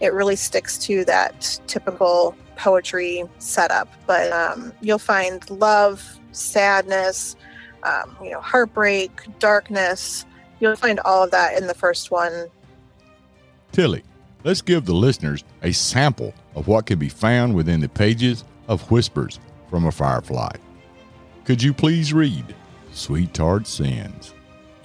it 0.00 0.12
really 0.12 0.36
sticks 0.36 0.78
to 0.78 1.04
that 1.04 1.60
typical 1.66 2.36
poetry 2.56 3.24
setup. 3.38 3.88
But 4.06 4.32
um, 4.32 4.72
you'll 4.80 4.98
find 4.98 5.48
love, 5.50 6.18
sadness, 6.32 7.36
um, 7.82 8.16
you 8.22 8.30
know, 8.30 8.40
heartbreak, 8.40 9.10
darkness. 9.38 10.24
You'll 10.60 10.76
find 10.76 11.00
all 11.00 11.24
of 11.24 11.30
that 11.32 11.56
in 11.56 11.66
the 11.66 11.74
first 11.74 12.10
one. 12.10 12.48
Tilly, 13.72 14.02
let's 14.44 14.62
give 14.62 14.84
the 14.84 14.94
listeners 14.94 15.44
a 15.62 15.72
sample 15.72 16.32
of 16.54 16.68
what 16.68 16.86
can 16.86 16.98
be 16.98 17.08
found 17.08 17.54
within 17.54 17.80
the 17.80 17.88
pages 17.88 18.44
of 18.68 18.90
Whispers 18.90 19.40
from 19.68 19.86
a 19.86 19.92
Firefly. 19.92 20.52
Could 21.44 21.62
you 21.62 21.74
please 21.74 22.14
read 22.14 22.54
Sweet 22.92 23.34
Tart 23.34 23.66
Sins? 23.66 24.32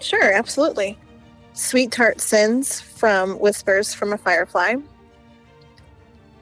Sure, 0.02 0.34
absolutely. 0.34 0.98
Sweet 1.54 1.92
Tart 1.92 2.20
Sins 2.20 2.82
from 2.82 3.40
Whispers 3.40 3.94
from 3.94 4.14
a 4.14 4.18
Firefly. 4.18 4.76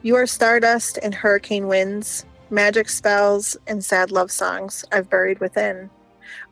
You 0.04 0.16
are 0.16 0.28
stardust 0.28 1.00
and 1.02 1.14
hurricane 1.14 1.68
winds, 1.68 2.26
magic 2.50 2.90
spells 2.90 3.58
and 3.68 3.84
sad 3.84 4.12
love 4.12 4.32
songs 4.32 4.86
I've 4.92 5.10
buried 5.10 5.40
within. 5.40 5.90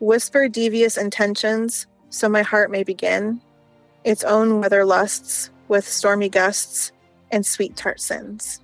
Whisper 0.00 0.48
devious 0.48 0.96
intentions 0.96 1.86
so 2.10 2.28
my 2.28 2.42
heart 2.42 2.70
may 2.70 2.82
begin 2.82 3.40
its 4.04 4.24
own 4.24 4.60
weather 4.60 4.84
lusts 4.84 5.50
with 5.68 5.86
stormy 5.86 6.28
gusts 6.28 6.92
and 7.30 7.44
sweet 7.44 7.76
tart 7.76 8.00
sins. 8.00 8.60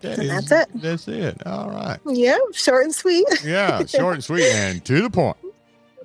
That 0.00 0.18
And 0.18 0.22
is- 0.22 0.48
that's 0.48 0.52
it. 0.74 0.80
That's 0.82 1.08
it. 1.08 1.46
All 1.46 1.70
right. 1.70 1.98
Yeah, 2.06 2.38
short 2.52 2.84
and 2.84 2.94
sweet. 2.94 3.26
Yeah, 3.44 3.84
short 3.86 4.14
and 4.14 4.24
sweet 4.24 4.44
and 4.44 4.84
to 4.86 5.02
the 5.02 5.10
point. 5.10 5.36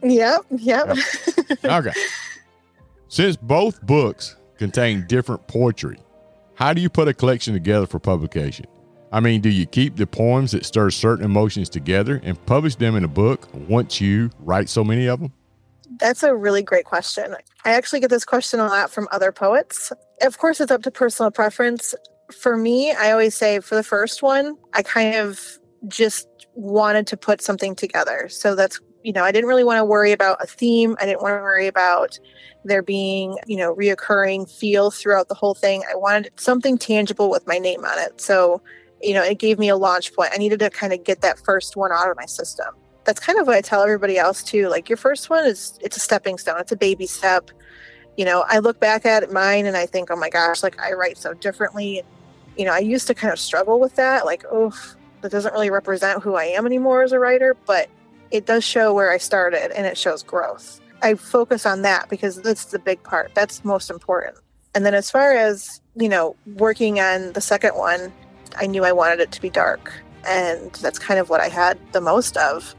yep, 0.04 0.42
yep. 0.52 0.98
Okay. 1.64 1.92
Since 3.10 3.38
both 3.38 3.82
books 3.82 4.36
contain 4.58 5.06
different 5.08 5.48
poetry, 5.48 5.98
how 6.58 6.74
do 6.74 6.82
you 6.82 6.90
put 6.90 7.08
a 7.08 7.14
collection 7.14 7.54
together 7.54 7.86
for 7.86 8.00
publication? 8.00 8.66
I 9.12 9.20
mean, 9.20 9.42
do 9.42 9.50
you 9.50 9.68
keep 9.68 9.96
the 9.96 10.08
poems 10.08 10.54
that 10.54 10.66
stir 10.66 10.90
certain 10.90 11.24
emotions 11.24 11.70
together 11.70 12.20
and 12.24 12.44
publish 12.48 12.76
them 12.76 12.96
in 12.96 13.04
a 13.04 13.08
book 13.08 13.48
once 13.70 14.02
you 14.02 14.32
write 14.40 14.68
so 14.68 14.84
many 14.84 15.06
of 15.06 15.20
them? 15.20 15.32
That's 16.00 16.24
a 16.24 16.36
really 16.36 16.64
great 16.64 16.86
question. 16.86 17.36
I 17.64 17.74
actually 17.74 18.00
get 18.00 18.10
this 18.10 18.26
question 18.26 18.60
a 18.60 18.66
lot 18.66 18.90
from 18.90 19.08
other 19.12 19.32
poets. 19.32 19.94
Of 20.24 20.40
course, 20.40 20.60
it's 20.60 20.72
up 20.72 20.82
to 20.82 20.90
personal 20.90 21.30
preference. 21.30 21.94
For 22.36 22.58
me, 22.58 22.92
I 22.92 23.12
always 23.12 23.36
say 23.36 23.60
for 23.60 23.76
the 23.76 23.84
first 23.84 24.24
one, 24.24 24.58
I 24.74 24.82
kind 24.82 25.16
of 25.16 25.40
just 25.88 26.28
wanted 26.56 27.06
to 27.06 27.18
put 27.18 27.40
something 27.40 27.76
together. 27.76 28.30
So 28.30 28.56
that's, 28.56 28.80
you 29.04 29.14
know, 29.14 29.24
I 29.24 29.32
didn't 29.32 29.48
really 29.48 29.64
want 29.64 29.78
to 29.78 29.86
worry 29.86 30.12
about 30.12 30.42
a 30.42 30.48
theme. 30.48 30.96
I 31.00 31.06
didn't 31.06 31.22
want 31.22 31.34
to 31.34 31.42
worry 31.42 31.68
about 31.68 32.20
there 32.66 32.82
being, 32.82 33.38
you 33.46 33.58
know, 33.58 33.74
reoccurring 33.76 34.50
feel 34.50 34.92
throughout 34.92 35.30
the 35.30 35.36
whole 35.36 35.54
thing. 35.54 35.84
I 35.90 35.96
wanted 35.96 36.32
something 36.38 36.78
tangible 36.78 37.30
with 37.30 37.48
my 37.48 37.58
name 37.58 37.86
on 37.86 37.98
it. 38.00 38.20
So, 38.20 38.62
you 39.02 39.14
know, 39.14 39.24
it 39.24 39.40
gave 39.40 39.60
me 39.60 39.70
a 39.70 39.78
launch 39.78 40.14
point. 40.14 40.32
I 40.34 40.38
needed 40.38 40.60
to 40.60 40.70
kind 40.70 40.92
of 40.92 41.04
get 41.04 41.22
that 41.22 41.40
first 41.40 41.78
one 41.78 41.92
out 41.92 42.10
of 42.10 42.18
my 42.18 42.26
system 42.26 42.76
that's 43.08 43.22
kind 43.22 43.40
of 43.40 43.48
what 43.48 43.56
I 43.56 43.62
tell 43.62 43.82
everybody 43.82 44.20
else 44.20 44.44
too. 44.44 44.68
Like 44.68 44.90
your 44.90 44.98
first 44.98 45.30
one 45.30 45.46
is 45.46 45.80
it's 45.82 45.96
a 45.96 46.00
stepping 46.00 46.38
stone. 46.38 46.60
It's 46.60 46.74
a 46.74 46.78
baby 46.78 47.08
step. 47.08 47.50
You 48.18 48.26
know, 48.26 48.44
I 48.50 48.60
look 48.60 48.82
back 48.82 49.06
at 49.06 49.32
mine 49.32 49.66
and 49.66 49.78
I 49.78 49.86
think, 49.86 50.12
oh 50.12 50.18
my 50.18 50.30
gosh, 50.30 50.62
like 50.62 50.80
I 50.80 50.92
write 50.92 51.18
so 51.18 51.34
differently. 51.34 52.04
You 52.58 52.66
know, 52.66 52.74
I 52.74 52.80
used 52.80 53.08
to 53.08 53.16
kind 53.16 53.32
of 53.32 53.40
struggle 53.40 53.80
with 53.80 53.96
that. 53.96 54.26
Like, 54.26 54.44
oh, 54.52 54.74
that 55.22 55.32
doesn't 55.32 55.54
really 55.54 55.70
represent 55.70 56.22
who 56.22 56.36
I 56.36 56.46
am 56.46 56.66
anymore 56.66 57.02
as 57.02 57.14
a 57.14 57.20
writer, 57.20 57.56
but 57.66 57.90
it 58.32 58.46
does 58.46 58.64
show 58.64 58.94
where 58.94 59.12
I 59.12 59.18
started 59.18 59.76
and 59.76 59.86
it 59.86 59.98
shows 59.98 60.24
growth. 60.24 60.80
I 61.02 61.16
focus 61.16 61.66
on 61.66 61.84
that 61.84 62.10
because 62.10 62.42
that's 62.42 62.66
the 62.66 62.80
big 62.80 63.02
part. 63.04 63.32
That's 63.36 63.64
most 63.64 63.90
important. 63.90 64.38
And 64.74 64.86
then 64.86 64.94
as 64.94 65.10
far 65.10 65.34
as, 65.34 65.82
you 65.96 66.10
know, 66.10 66.36
working 66.56 67.00
on 67.00 67.34
the 67.34 67.42
second 67.42 67.76
one, 67.76 68.12
I 68.56 68.68
knew 68.68 68.84
I 68.84 68.92
wanted 68.92 69.20
it 69.20 69.32
to 69.32 69.42
be 69.42 69.50
dark. 69.50 69.94
And 70.28 70.72
that's 70.74 71.00
kind 71.00 71.20
of 71.20 71.30
what 71.30 71.40
I 71.40 71.48
had 71.48 71.80
the 71.94 72.02
most 72.02 72.38
of. 72.38 72.76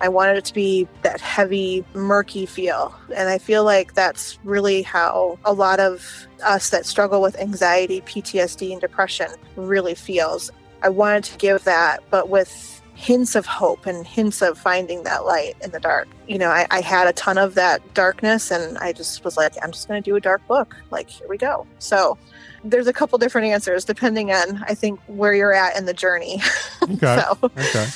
I 0.00 0.08
wanted 0.08 0.36
it 0.36 0.44
to 0.46 0.54
be 0.54 0.86
that 1.02 1.20
heavy, 1.20 1.84
murky 1.94 2.46
feel. 2.46 2.94
And 3.14 3.28
I 3.28 3.38
feel 3.38 3.64
like 3.64 3.94
that's 3.94 4.38
really 4.44 4.82
how 4.82 5.38
a 5.44 5.52
lot 5.52 5.80
of 5.80 6.28
us 6.44 6.70
that 6.70 6.86
struggle 6.86 7.20
with 7.20 7.38
anxiety, 7.38 8.00
PTSD, 8.02 8.70
and 8.72 8.80
depression 8.80 9.28
really 9.56 9.94
feels. 9.94 10.52
I 10.82 10.88
wanted 10.88 11.24
to 11.24 11.38
give 11.38 11.64
that, 11.64 12.04
but 12.10 12.28
with 12.28 12.77
hints 12.98 13.36
of 13.36 13.46
hope 13.46 13.86
and 13.86 14.04
hints 14.04 14.42
of 14.42 14.58
finding 14.58 15.04
that 15.04 15.24
light 15.24 15.54
in 15.62 15.70
the 15.70 15.78
dark. 15.78 16.08
You 16.26 16.36
know, 16.36 16.48
I, 16.48 16.66
I 16.72 16.80
had 16.80 17.06
a 17.06 17.12
ton 17.12 17.38
of 17.38 17.54
that 17.54 17.94
darkness, 17.94 18.50
and 18.50 18.76
I 18.78 18.92
just 18.92 19.24
was 19.24 19.36
like, 19.36 19.54
I'm 19.62 19.70
just 19.70 19.86
going 19.86 20.02
to 20.02 20.10
do 20.10 20.16
a 20.16 20.20
dark 20.20 20.44
book. 20.48 20.74
Like, 20.90 21.08
here 21.08 21.28
we 21.28 21.38
go. 21.38 21.64
So, 21.78 22.18
there's 22.64 22.88
a 22.88 22.92
couple 22.92 23.16
different 23.18 23.46
answers 23.46 23.84
depending 23.84 24.32
on, 24.32 24.64
I 24.64 24.74
think, 24.74 24.98
where 25.06 25.32
you're 25.32 25.52
at 25.52 25.76
in 25.76 25.86
the 25.86 25.94
journey. 25.94 26.42
Okay. 26.82 27.20
so, 27.20 27.38
Okay. 27.42 27.86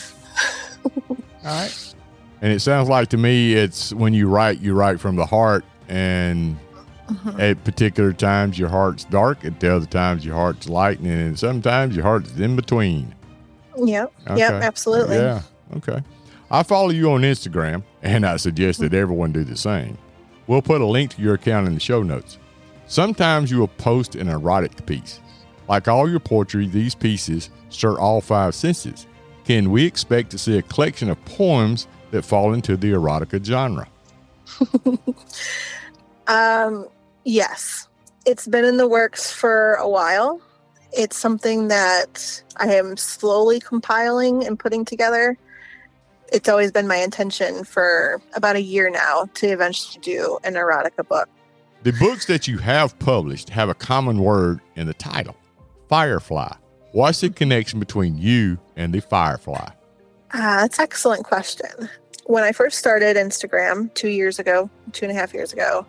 All 1.09 1.17
right. 1.45 1.95
And 2.43 2.53
it 2.53 2.61
sounds 2.61 2.89
like 2.89 3.09
to 3.09 3.17
me, 3.17 3.55
it's 3.55 3.95
when 3.95 4.13
you 4.13 4.29
write, 4.29 4.61
you 4.61 4.75
write 4.75 5.01
from 5.01 5.17
the 5.17 5.25
heart, 5.25 5.65
and 5.89 6.59
mhm. 7.09 7.41
at 7.41 7.65
particular 7.65 8.13
times 8.13 8.59
your 8.59 8.69
heart's 8.69 9.05
dark, 9.05 9.45
at 9.45 9.59
the 9.61 9.75
other 9.75 9.87
times 9.87 10.25
your 10.25 10.35
heart's 10.35 10.69
light, 10.69 11.01
and 11.01 11.39
sometimes 11.39 11.97
your 11.97 12.05
heart's 12.05 12.39
in 12.39 12.55
between. 12.55 13.15
Yep. 13.77 14.13
Yep. 14.37 14.53
Absolutely. 14.63 15.17
Yeah. 15.17 15.43
Okay. 15.77 16.03
I 16.51 16.63
follow 16.63 16.91
you 16.91 17.11
on 17.13 17.23
Instagram, 17.23 17.83
and 18.03 18.27
I 18.27 18.37
suggest 18.37 18.81
that 18.81 18.93
everyone 18.93 19.33
do 19.33 19.43
the 19.45 19.57
same. 19.57 19.97
We'll 20.47 20.63
put 20.63 20.81
a 20.81 20.87
link 20.87 21.15
to 21.15 21.23
your 21.23 21.35
account 21.35 21.67
in 21.67 21.75
the 21.75 21.81
show 21.81 22.03
notes. 22.03 22.39
Sometimes 22.87 23.51
you 23.51 23.59
will 23.59 23.69
post 23.69 24.15
an 24.17 24.29
erotic 24.29 24.85
piece. 24.85 25.21
Like 25.69 25.89
all 25.89 26.11
your 26.11 26.21
poetry, 26.21 26.67
these 26.67 26.95
pieces 26.95 27.49
stir 27.71 27.99
all 27.99 28.21
five 28.21 28.55
senses. 28.55 29.07
Can 29.45 29.71
we 29.71 29.87
expect 29.87 30.31
to 30.33 30.39
see 30.39 30.59
a 30.59 30.63
collection 30.63 31.09
of 31.09 31.25
poems 31.25 31.87
that 32.11 32.23
fall 32.23 32.53
into 32.53 32.77
the 32.77 32.93
erotica 32.93 33.43
genre? 33.43 33.89
Um, 36.29 36.87
yes, 37.25 37.89
it's 38.27 38.47
been 38.47 38.65
in 38.65 38.77
the 38.77 38.87
works 38.87 39.31
for 39.33 39.75
a 39.75 39.89
while. 39.89 40.41
It's 40.93 41.17
something 41.17 41.69
that 41.69 42.43
I 42.57 42.75
am 42.75 42.97
slowly 42.97 43.61
compiling 43.61 44.47
and 44.47 44.59
putting 44.59 44.85
together. 44.85 45.39
It's 46.33 46.49
always 46.49 46.73
been 46.73 46.87
my 46.87 46.97
intention 46.97 47.65
for 47.65 48.21
about 48.35 48.57
a 48.57 48.63
year 48.63 48.91
now 48.91 49.29
to 49.35 49.47
eventually 49.47 50.01
do 50.03 50.39
an 50.45 50.55
erotica 50.55 51.07
book. 51.07 51.29
The 51.83 51.93
books 51.93 52.27
that 52.27 52.47
you 52.47 52.59
have 52.59 52.99
published 52.99 53.49
have 53.51 53.69
a 53.69 53.75
common 53.75 54.21
word 54.21 54.61
in 54.77 54.87
the 54.87 54.95
title 54.95 55.37
Firefly. 55.89 56.55
What's 56.93 57.21
the 57.21 57.31
connection 57.31 57.81
between 57.81 58.19
you 58.19 58.59
and 58.77 58.95
the 58.95 59.01
Firefly? 59.01 59.69
Ah, 60.35 60.59
that's 60.61 60.79
an 60.79 60.85
excellent 60.85 61.25
question. 61.25 61.89
When 62.27 62.45
I 62.45 62.53
first 62.53 62.79
started 62.79 63.17
Instagram 63.17 63.93
two 63.95 64.09
years 64.09 64.39
ago, 64.39 64.71
two 64.93 65.07
and 65.07 65.17
a 65.17 65.19
half 65.19 65.35
years 65.35 65.53
ago, 65.53 65.87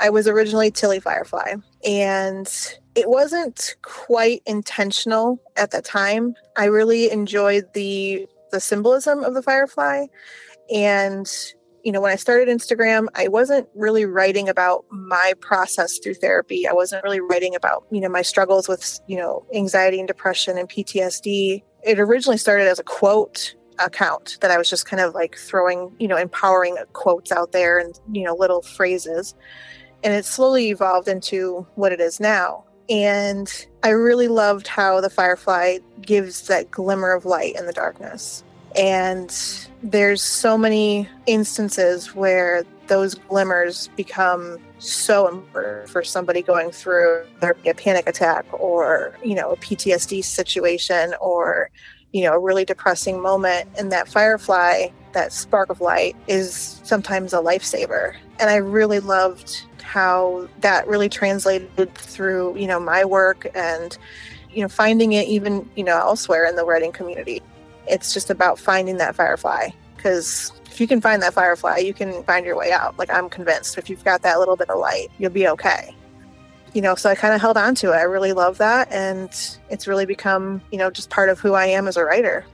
I 0.00 0.10
was 0.10 0.26
originally 0.26 0.70
Tilly 0.70 1.00
Firefly. 1.00 1.54
And 1.86 2.52
it 2.96 3.08
wasn't 3.08 3.76
quite 3.82 4.42
intentional 4.46 5.40
at 5.56 5.70
the 5.70 5.82
time. 5.82 6.34
I 6.56 6.66
really 6.66 7.10
enjoyed 7.10 7.64
the 7.74 8.26
the 8.52 8.60
symbolism 8.60 9.24
of 9.24 9.34
the 9.34 9.42
firefly. 9.42 10.06
And, 10.72 11.30
you 11.84 11.92
know, 11.92 12.00
when 12.00 12.12
I 12.12 12.16
started 12.16 12.48
Instagram, 12.48 13.06
I 13.14 13.28
wasn't 13.28 13.68
really 13.74 14.06
writing 14.06 14.48
about 14.48 14.84
my 14.90 15.34
process 15.40 15.98
through 15.98 16.14
therapy. 16.14 16.66
I 16.66 16.72
wasn't 16.72 17.04
really 17.04 17.20
writing 17.20 17.54
about, 17.54 17.84
you 17.90 18.00
know, 18.00 18.08
my 18.08 18.22
struggles 18.22 18.68
with, 18.68 19.00
you 19.08 19.16
know, 19.16 19.44
anxiety 19.52 19.98
and 19.98 20.08
depression 20.08 20.58
and 20.58 20.68
PTSD 20.68 21.62
it 21.86 22.00
originally 22.00 22.36
started 22.36 22.66
as 22.66 22.78
a 22.78 22.82
quote 22.82 23.54
account 23.78 24.38
that 24.40 24.50
I 24.50 24.58
was 24.58 24.68
just 24.68 24.86
kind 24.86 25.00
of 25.00 25.14
like 25.14 25.36
throwing, 25.36 25.94
you 26.00 26.08
know, 26.08 26.16
empowering 26.16 26.76
quotes 26.92 27.30
out 27.30 27.52
there 27.52 27.78
and, 27.78 27.98
you 28.12 28.24
know, 28.24 28.34
little 28.34 28.62
phrases. 28.62 29.34
And 30.02 30.12
it 30.12 30.24
slowly 30.24 30.70
evolved 30.70 31.08
into 31.08 31.66
what 31.76 31.92
it 31.92 32.00
is 32.00 32.18
now. 32.18 32.64
And 32.88 33.66
I 33.82 33.90
really 33.90 34.28
loved 34.28 34.66
how 34.66 35.00
the 35.00 35.10
Firefly 35.10 35.78
gives 36.00 36.46
that 36.48 36.70
glimmer 36.70 37.12
of 37.12 37.24
light 37.24 37.56
in 37.56 37.66
the 37.66 37.72
darkness. 37.72 38.44
And 38.76 39.34
there's 39.82 40.22
so 40.22 40.58
many 40.58 41.08
instances 41.26 42.14
where 42.14 42.64
those 42.88 43.14
glimmers 43.14 43.88
become 43.96 44.58
so 44.78 45.26
important 45.26 45.88
for 45.88 46.04
somebody 46.04 46.42
going 46.42 46.70
through 46.70 47.24
a 47.42 47.74
panic 47.74 48.08
attack 48.08 48.44
or, 48.52 49.16
you 49.24 49.34
know, 49.34 49.52
a 49.52 49.56
PTSD 49.56 50.22
situation 50.22 51.14
or, 51.20 51.70
you 52.12 52.22
know, 52.22 52.34
a 52.34 52.38
really 52.38 52.64
depressing 52.64 53.20
moment. 53.20 53.68
And 53.78 53.90
that 53.90 54.08
firefly, 54.08 54.88
that 55.12 55.32
spark 55.32 55.70
of 55.70 55.80
light, 55.80 56.14
is 56.28 56.80
sometimes 56.84 57.32
a 57.32 57.38
lifesaver. 57.38 58.14
And 58.38 58.50
I 58.50 58.56
really 58.56 59.00
loved 59.00 59.62
how 59.86 60.48
that 60.60 60.86
really 60.86 61.08
translated 61.08 61.94
through, 61.94 62.58
you 62.58 62.66
know, 62.66 62.80
my 62.80 63.04
work 63.04 63.46
and, 63.54 63.96
you 64.50 64.60
know, 64.60 64.68
finding 64.68 65.12
it 65.12 65.28
even, 65.28 65.68
you 65.76 65.84
know, 65.84 65.96
elsewhere 65.96 66.44
in 66.44 66.56
the 66.56 66.64
writing 66.64 66.92
community. 66.92 67.40
It's 67.86 68.12
just 68.12 68.28
about 68.28 68.58
finding 68.58 68.96
that 68.96 69.14
firefly 69.14 69.68
because 69.96 70.52
if 70.66 70.80
you 70.80 70.88
can 70.88 71.00
find 71.00 71.22
that 71.22 71.32
firefly, 71.34 71.78
you 71.78 71.94
can 71.94 72.22
find 72.24 72.44
your 72.44 72.56
way 72.56 72.72
out. 72.72 72.98
Like 72.98 73.10
I'm 73.10 73.28
convinced 73.30 73.78
if 73.78 73.88
you've 73.88 74.04
got 74.04 74.22
that 74.22 74.38
little 74.38 74.56
bit 74.56 74.68
of 74.68 74.78
light, 74.78 75.08
you'll 75.18 75.30
be 75.30 75.46
okay. 75.48 75.94
You 76.74 76.82
know, 76.82 76.94
so 76.96 77.08
I 77.08 77.14
kind 77.14 77.32
of 77.32 77.40
held 77.40 77.56
on 77.56 77.74
to 77.76 77.92
it. 77.92 77.96
I 77.96 78.02
really 78.02 78.32
love 78.32 78.58
that. 78.58 78.90
And 78.90 79.30
it's 79.70 79.86
really 79.86 80.04
become, 80.04 80.60
you 80.70 80.78
know, 80.78 80.90
just 80.90 81.10
part 81.10 81.30
of 81.30 81.38
who 81.38 81.54
I 81.54 81.66
am 81.66 81.86
as 81.86 81.96
a 81.96 82.04
writer. 82.04 82.44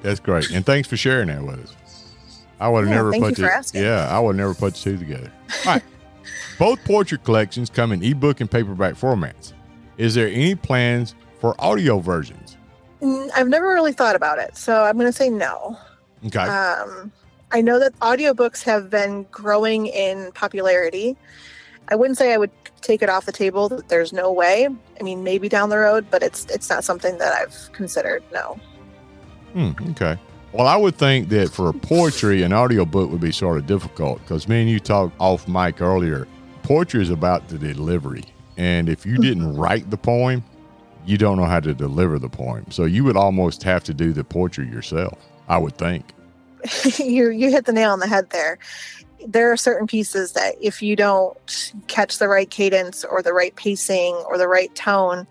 That's 0.00 0.20
great. 0.20 0.50
And 0.50 0.64
thanks 0.64 0.88
for 0.88 0.96
sharing 0.96 1.26
that 1.26 1.42
with 1.42 1.64
us. 1.64 1.74
I 2.60 2.68
would 2.68 2.84
have 2.84 2.90
Yeah, 2.90 2.96
never 2.96 3.12
put 3.12 3.38
you. 3.38 3.82
Yeah, 3.82 4.08
I 4.08 4.20
would 4.20 4.36
never 4.36 4.54
put 4.54 4.74
the 4.74 4.80
two 4.80 4.96
together. 4.96 5.32
All 5.66 5.74
right. 5.74 5.82
Both 6.58 6.84
portrait 6.84 7.24
collections 7.24 7.70
come 7.70 7.92
in 7.92 8.02
ebook 8.02 8.40
and 8.40 8.50
paperback 8.50 8.94
formats. 8.94 9.52
Is 9.96 10.14
there 10.14 10.28
any 10.28 10.54
plans 10.54 11.14
for 11.40 11.54
audio 11.60 11.98
versions? 12.00 12.56
Mm, 13.00 13.30
I've 13.34 13.48
never 13.48 13.68
really 13.68 13.92
thought 13.92 14.16
about 14.16 14.38
it. 14.38 14.56
So 14.56 14.82
I'm 14.82 14.96
going 14.96 15.06
to 15.06 15.12
say 15.12 15.30
no. 15.30 15.78
Okay. 16.26 16.40
Um, 16.40 17.12
I 17.52 17.60
know 17.60 17.78
that 17.78 17.96
audiobooks 18.00 18.62
have 18.64 18.90
been 18.90 19.24
growing 19.30 19.86
in 19.86 20.32
popularity. 20.32 21.16
I 21.88 21.94
wouldn't 21.94 22.18
say 22.18 22.34
I 22.34 22.36
would 22.36 22.50
take 22.80 23.02
it 23.02 23.08
off 23.08 23.24
the 23.24 23.32
table. 23.32 23.68
that 23.68 23.88
There's 23.88 24.12
no 24.12 24.32
way. 24.32 24.68
I 24.98 25.02
mean, 25.02 25.22
maybe 25.22 25.48
down 25.48 25.70
the 25.70 25.78
road, 25.78 26.06
but 26.10 26.22
it's 26.22 26.44
it's 26.46 26.68
not 26.68 26.84
something 26.84 27.18
that 27.18 27.32
I've 27.32 27.72
considered. 27.72 28.22
No. 28.32 28.58
Hmm, 29.52 29.70
okay. 29.90 30.18
Well, 30.52 30.66
I 30.66 30.76
would 30.76 30.96
think 30.96 31.28
that 31.28 31.50
for 31.50 31.72
poetry, 31.72 32.42
an 32.42 32.52
audiobook 32.52 33.10
would 33.10 33.20
be 33.20 33.32
sort 33.32 33.58
of 33.58 33.66
difficult 33.66 34.20
because 34.22 34.48
me 34.48 34.60
and 34.60 34.70
you 34.70 34.80
talked 34.80 35.14
off 35.18 35.46
mic 35.46 35.80
earlier. 35.80 36.26
Poetry 36.62 37.02
is 37.02 37.10
about 37.10 37.48
the 37.48 37.58
delivery. 37.58 38.24
And 38.56 38.88
if 38.88 39.06
you 39.06 39.18
didn't 39.18 39.44
mm-hmm. 39.44 39.60
write 39.60 39.90
the 39.90 39.96
poem, 39.96 40.44
you 41.06 41.16
don't 41.16 41.38
know 41.38 41.44
how 41.44 41.60
to 41.60 41.72
deliver 41.72 42.18
the 42.18 42.28
poem. 42.28 42.70
So 42.70 42.84
you 42.84 43.04
would 43.04 43.16
almost 43.16 43.62
have 43.62 43.82
to 43.84 43.94
do 43.94 44.12
the 44.12 44.24
poetry 44.24 44.66
yourself, 44.66 45.18
I 45.48 45.56
would 45.58 45.78
think. 45.78 46.04
you 46.98 47.30
you 47.30 47.50
hit 47.50 47.64
the 47.64 47.72
nail 47.72 47.92
on 47.92 48.00
the 48.00 48.06
head 48.06 48.30
there. 48.30 48.58
There 49.26 49.50
are 49.50 49.56
certain 49.56 49.86
pieces 49.86 50.32
that 50.32 50.54
if 50.60 50.82
you 50.82 50.96
don't 50.96 51.72
catch 51.86 52.18
the 52.18 52.28
right 52.28 52.50
cadence 52.50 53.04
or 53.04 53.22
the 53.22 53.32
right 53.32 53.54
pacing 53.56 54.14
or 54.28 54.38
the 54.38 54.48
right 54.48 54.72
tone, 54.74 55.26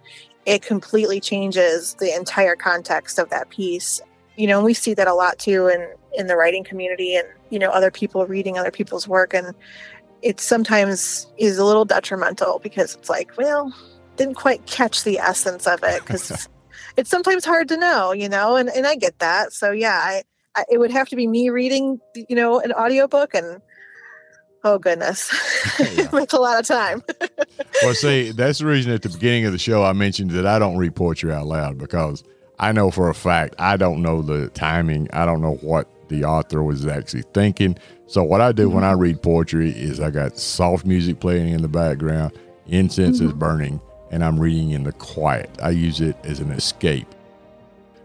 it 0.46 0.62
completely 0.62 1.20
changes 1.20 1.94
the 1.96 2.16
entire 2.16 2.56
context 2.56 3.20
of 3.20 3.30
that 3.30 3.50
piece. 3.50 4.02
You 4.36 4.48
know, 4.48 4.58
and 4.58 4.66
we 4.66 4.74
see 4.74 4.94
that 4.94 5.08
a 5.08 5.14
lot 5.14 5.38
too 5.38 5.68
in 5.68 5.88
in 6.18 6.28
the 6.28 6.36
writing 6.36 6.64
community 6.64 7.16
and 7.16 7.28
you 7.50 7.60
know 7.60 7.70
other 7.70 7.92
people 7.92 8.26
reading 8.26 8.58
other 8.58 8.72
people's 8.72 9.08
work 9.08 9.34
and 9.34 9.54
it 10.22 10.40
sometimes 10.40 11.28
is 11.38 11.58
a 11.58 11.66
little 11.66 11.86
detrimental 11.86 12.60
because 12.60 12.96
it's 12.96 13.10
like, 13.10 13.32
well, 13.38 13.74
didn't 14.16 14.36
quite 14.36 14.66
catch 14.66 15.04
the 15.04 15.20
essence 15.20 15.68
of 15.68 15.84
it 15.84 16.02
because 16.02 16.50
it's 16.98 17.10
sometimes 17.10 17.46
hard 17.46 17.68
to 17.70 17.78
know, 17.78 18.12
you 18.12 18.28
know, 18.28 18.56
and, 18.56 18.70
and 18.70 18.86
I 18.88 18.96
get 18.96 19.20
that. 19.20 19.54
So 19.54 19.72
yeah, 19.72 20.00
I, 20.04 20.24
I 20.56 20.66
it 20.70 20.80
would 20.80 20.92
have 20.92 21.08
to 21.10 21.16
be 21.16 21.28
me 21.28 21.50
reading, 21.50 22.00
you 22.16 22.36
know, 22.36 22.60
an 22.60 22.74
audiobook 22.74 23.34
and 23.34 23.62
oh 24.64 24.80
goodness. 24.80 25.34
Yeah. 25.80 26.04
That's 26.12 26.34
a 26.34 26.40
lot 26.40 26.60
of 26.60 26.66
time. 26.66 27.04
Well, 27.84 27.94
see, 27.94 28.32
that's 28.32 28.60
the 28.60 28.66
reason 28.66 28.92
at 28.92 29.04
the 29.04 29.10
beginning 29.10 29.46
of 29.46 29.52
the 29.52 29.60
show 29.60 29.84
I 29.84 29.94
mentioned 29.94 30.32
that 30.32 30.48
I 30.48 30.58
don't 30.58 30.78
read 30.78 30.96
poetry 30.96 31.32
out 31.32 31.46
loud 31.46 31.78
because 31.78 32.24
I 32.58 32.72
know 32.72 32.90
for 32.90 33.10
a 33.10 33.14
fact 33.14 33.54
I 33.60 33.78
don't 33.78 34.02
know 34.02 34.24
the 34.24 34.50
timing. 34.50 35.08
I 35.14 35.26
don't 35.26 35.42
know 35.42 35.56
what 35.56 35.88
the 36.10 36.24
author 36.24 36.64
was 36.64 36.88
actually 36.88 37.24
thinking. 37.34 37.78
So 38.08 38.24
what 38.24 38.40
I 38.40 38.54
do 38.54 38.70
when 38.70 38.84
I 38.84 38.94
mm-hmm. 38.94 39.02
read 39.02 39.22
poetry 39.22 39.70
is 39.72 40.00
I 40.00 40.12
got 40.12 40.38
soft 40.38 40.86
music 40.86 41.20
playing 41.20 41.50
in 41.50 41.62
the 41.62 41.68
background, 41.68 42.32
incense 42.68 43.20
is 43.20 43.30
mm-hmm. 43.30 43.40
burning, 43.40 43.82
and 44.12 44.24
I'm 44.24 44.40
reading 44.40 44.72
in 44.72 44.84
the 44.84 44.94
quiet. 44.94 45.50
I 45.62 45.72
use 45.72 46.00
it 46.00 46.16
as 46.24 46.40
an 46.40 46.52
escape. 46.52 47.08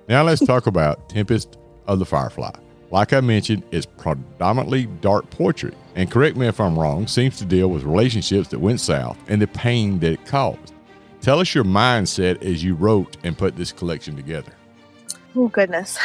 Now 0.08 0.24
let's 0.24 0.44
talk 0.44 0.66
about 0.66 1.08
Tempest 1.08 1.56
of 1.86 2.00
the 2.00 2.04
Firefly. 2.04 2.50
Like 2.90 3.12
I 3.12 3.20
mentioned, 3.20 3.62
it's 3.70 3.86
predominantly 3.86 4.86
dark 5.00 5.30
poetry, 5.30 5.72
and 5.94 6.10
correct 6.10 6.36
me 6.36 6.48
if 6.48 6.60
I'm 6.60 6.78
wrong, 6.78 7.06
seems 7.06 7.38
to 7.38 7.44
deal 7.44 7.68
with 7.68 7.84
relationships 7.84 8.48
that 8.48 8.58
went 8.58 8.80
south 8.80 9.16
and 9.28 9.40
the 9.40 9.46
pain 9.46 10.00
that 10.00 10.12
it 10.12 10.26
caused. 10.26 10.74
Tell 11.20 11.38
us 11.38 11.54
your 11.54 11.64
mindset 11.64 12.42
as 12.42 12.64
you 12.64 12.74
wrote 12.74 13.16
and 13.22 13.38
put 13.38 13.56
this 13.56 13.70
collection 13.70 14.16
together. 14.16 14.52
Oh 15.36 15.46
goodness. 15.46 15.96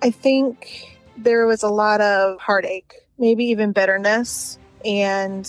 I 0.00 0.10
think 0.10 0.98
there 1.18 1.46
was 1.46 1.62
a 1.62 1.68
lot 1.68 2.00
of 2.00 2.40
heartache, 2.40 2.94
maybe 3.22 3.44
even 3.44 3.70
bitterness, 3.70 4.58
and 4.84 5.48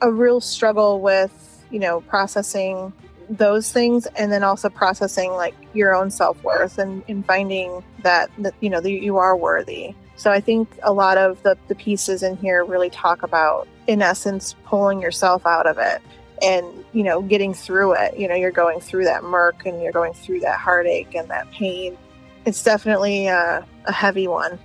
a 0.00 0.10
real 0.10 0.40
struggle 0.40 1.02
with, 1.02 1.64
you 1.70 1.78
know, 1.78 2.00
processing 2.00 2.92
those 3.28 3.70
things 3.70 4.06
and 4.16 4.32
then 4.32 4.42
also 4.42 4.70
processing 4.70 5.30
like 5.32 5.54
your 5.74 5.94
own 5.94 6.10
self-worth 6.10 6.78
and, 6.78 7.04
and 7.06 7.24
finding 7.26 7.84
that, 8.02 8.30
that 8.38 8.54
you 8.60 8.70
know 8.70 8.80
that 8.80 8.90
you 8.90 9.16
are 9.18 9.36
worthy. 9.36 9.94
So 10.16 10.30
i 10.30 10.40
think 10.40 10.68
a 10.82 10.92
lot 10.92 11.18
of 11.18 11.42
the, 11.42 11.56
the 11.68 11.74
pieces 11.74 12.22
in 12.22 12.36
here 12.36 12.64
really 12.64 12.90
talk 12.90 13.22
about 13.22 13.66
in 13.86 14.02
essence 14.02 14.54
pulling 14.64 15.00
yourself 15.00 15.46
out 15.46 15.66
of 15.66 15.78
it 15.78 16.00
and 16.42 16.66
you 16.92 17.02
know 17.02 17.22
getting 17.22 17.54
through 17.54 17.94
it. 17.94 18.18
You 18.18 18.28
know 18.28 18.34
you're 18.34 18.50
going 18.50 18.80
through 18.80 19.04
that 19.04 19.24
murk 19.24 19.66
and 19.66 19.82
you're 19.82 19.92
going 19.92 20.14
through 20.14 20.40
that 20.40 20.58
heartache 20.58 21.14
and 21.14 21.28
that 21.28 21.50
pain. 21.50 21.96
It's 22.44 22.62
definitely 22.62 23.28
uh, 23.28 23.62
a 23.86 23.92
heavy 23.92 24.28
one 24.28 24.58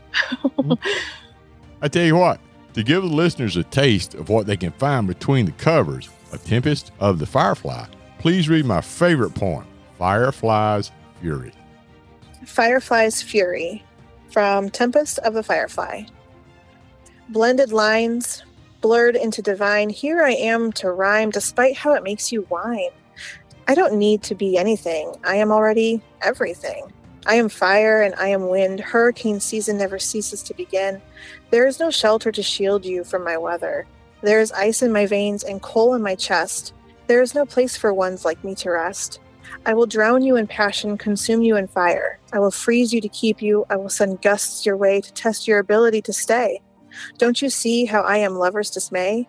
I 1.81 1.87
tell 1.87 2.05
you 2.05 2.17
what, 2.17 2.41
to 2.73 2.83
give 2.83 3.03
the 3.03 3.09
listeners 3.09 3.55
a 3.55 3.63
taste 3.63 4.13
of 4.13 4.29
what 4.29 4.45
they 4.45 4.57
can 4.57 4.71
find 4.73 5.07
between 5.07 5.45
the 5.45 5.53
covers 5.53 6.09
of 6.33 6.43
Tempest 6.43 6.91
of 6.99 7.19
the 7.19 7.25
Firefly, 7.25 7.85
please 8.19 8.49
read 8.49 8.65
my 8.65 8.81
favorite 8.81 9.33
poem, 9.33 9.65
Firefly's 9.97 10.91
Fury. 11.21 11.53
Firefly's 12.45 13.21
Fury 13.21 13.83
from 14.31 14.69
Tempest 14.69 15.19
of 15.19 15.33
the 15.33 15.43
Firefly. 15.43 16.03
Blended 17.29 17.71
lines, 17.71 18.43
blurred 18.81 19.15
into 19.15 19.41
divine, 19.41 19.89
here 19.89 20.23
I 20.23 20.31
am 20.31 20.73
to 20.73 20.91
rhyme 20.91 21.29
despite 21.29 21.77
how 21.77 21.93
it 21.93 22.03
makes 22.03 22.31
you 22.31 22.41
whine. 22.43 22.89
I 23.67 23.75
don't 23.75 23.95
need 23.95 24.21
to 24.23 24.35
be 24.35 24.57
anything, 24.57 25.15
I 25.23 25.35
am 25.35 25.51
already 25.51 26.01
everything. 26.21 26.91
I 27.29 27.35
am 27.35 27.47
fire 27.47 28.01
and 28.01 28.15
I 28.15 28.29
am 28.29 28.49
wind, 28.49 28.79
hurricane 28.79 29.39
season 29.39 29.77
never 29.77 29.99
ceases 29.99 30.41
to 30.41 30.55
begin. 30.55 30.99
There 31.51 31.67
is 31.67 31.79
no 31.79 31.91
shelter 31.91 32.31
to 32.31 32.41
shield 32.41 32.83
you 32.83 33.03
from 33.03 33.23
my 33.23 33.37
weather. 33.37 33.85
There 34.23 34.39
is 34.39 34.51
ice 34.51 34.81
in 34.81 34.91
my 34.91 35.05
veins 35.05 35.43
and 35.43 35.61
coal 35.61 35.93
in 35.93 36.01
my 36.01 36.15
chest. 36.15 36.73
There 37.05 37.21
is 37.21 37.35
no 37.35 37.45
place 37.45 37.77
for 37.77 37.93
ones 37.93 38.25
like 38.25 38.43
me 38.43 38.55
to 38.55 38.71
rest. 38.71 39.19
I 39.63 39.75
will 39.75 39.85
drown 39.85 40.23
you 40.23 40.37
in 40.37 40.47
passion, 40.47 40.97
consume 40.97 41.43
you 41.43 41.55
in 41.55 41.67
fire. 41.67 42.17
I 42.33 42.39
will 42.39 42.49
freeze 42.49 42.91
you 42.91 42.99
to 42.99 43.09
keep 43.09 43.43
you. 43.43 43.63
I 43.69 43.75
will 43.75 43.89
send 43.89 44.23
gusts 44.23 44.65
your 44.65 44.75
way 44.75 44.99
to 44.99 45.13
test 45.13 45.47
your 45.47 45.59
ability 45.59 46.01
to 46.01 46.13
stay. 46.13 46.61
Don't 47.19 47.43
you 47.43 47.51
see 47.51 47.85
how 47.85 48.01
I 48.01 48.17
am 48.17 48.39
lover's 48.39 48.71
dismay? 48.71 49.27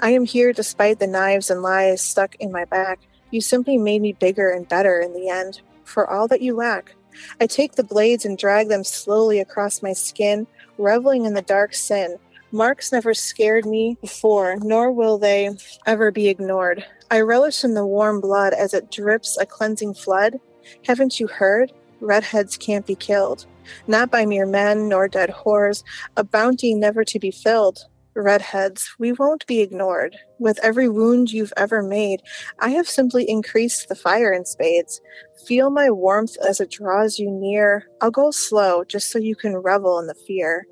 I 0.00 0.10
am 0.10 0.26
here 0.26 0.52
despite 0.52 0.98
the 0.98 1.06
knives 1.06 1.48
and 1.48 1.62
lies 1.62 2.02
stuck 2.02 2.34
in 2.34 2.52
my 2.52 2.66
back. 2.66 3.00
You 3.30 3.40
simply 3.40 3.78
made 3.78 4.02
me 4.02 4.12
bigger 4.12 4.50
and 4.50 4.68
better 4.68 5.00
in 5.00 5.14
the 5.14 5.30
end, 5.30 5.62
for 5.84 6.06
all 6.10 6.28
that 6.28 6.42
you 6.42 6.54
lack. 6.54 6.94
I 7.40 7.46
take 7.46 7.74
the 7.74 7.84
blades 7.84 8.24
and 8.24 8.38
drag 8.38 8.68
them 8.68 8.84
slowly 8.84 9.40
across 9.40 9.82
my 9.82 9.92
skin, 9.92 10.46
reveling 10.78 11.24
in 11.24 11.34
the 11.34 11.42
dark 11.42 11.74
sin. 11.74 12.16
Marks 12.50 12.92
never 12.92 13.14
scared 13.14 13.64
me 13.64 13.96
before, 14.00 14.56
nor 14.60 14.92
will 14.92 15.16
they 15.18 15.50
ever 15.86 16.10
be 16.10 16.28
ignored. 16.28 16.84
I 17.10 17.20
relish 17.20 17.64
in 17.64 17.74
the 17.74 17.86
warm 17.86 18.20
blood 18.20 18.52
as 18.52 18.74
it 18.74 18.90
drips 18.90 19.38
a 19.38 19.46
cleansing 19.46 19.94
flood. 19.94 20.38
Haven't 20.86 21.18
you 21.18 21.26
heard? 21.26 21.72
Redheads 22.00 22.56
can't 22.56 22.86
be 22.86 22.94
killed. 22.94 23.46
Not 23.86 24.10
by 24.10 24.26
mere 24.26 24.46
men 24.46 24.88
nor 24.88 25.08
dead 25.08 25.30
whores, 25.30 25.82
a 26.16 26.24
bounty 26.24 26.74
never 26.74 27.04
to 27.04 27.18
be 27.18 27.30
filled. 27.30 27.86
Redheads, 28.14 28.94
we 28.98 29.12
won't 29.12 29.46
be 29.46 29.60
ignored. 29.60 30.16
With 30.38 30.58
every 30.62 30.88
wound 30.88 31.32
you've 31.32 31.52
ever 31.56 31.82
made, 31.82 32.20
I 32.58 32.70
have 32.70 32.88
simply 32.88 33.28
increased 33.28 33.88
the 33.88 33.94
fire 33.94 34.32
in 34.32 34.44
spades. 34.44 35.00
Feel 35.46 35.70
my 35.70 35.90
warmth 35.90 36.36
as 36.46 36.60
it 36.60 36.70
draws 36.70 37.18
you 37.18 37.30
near. 37.30 37.88
I'll 38.00 38.10
go 38.10 38.30
slow 38.30 38.84
just 38.84 39.10
so 39.10 39.18
you 39.18 39.34
can 39.34 39.56
revel 39.56 39.98
in 39.98 40.06
the 40.06 40.14
fear. 40.14 40.66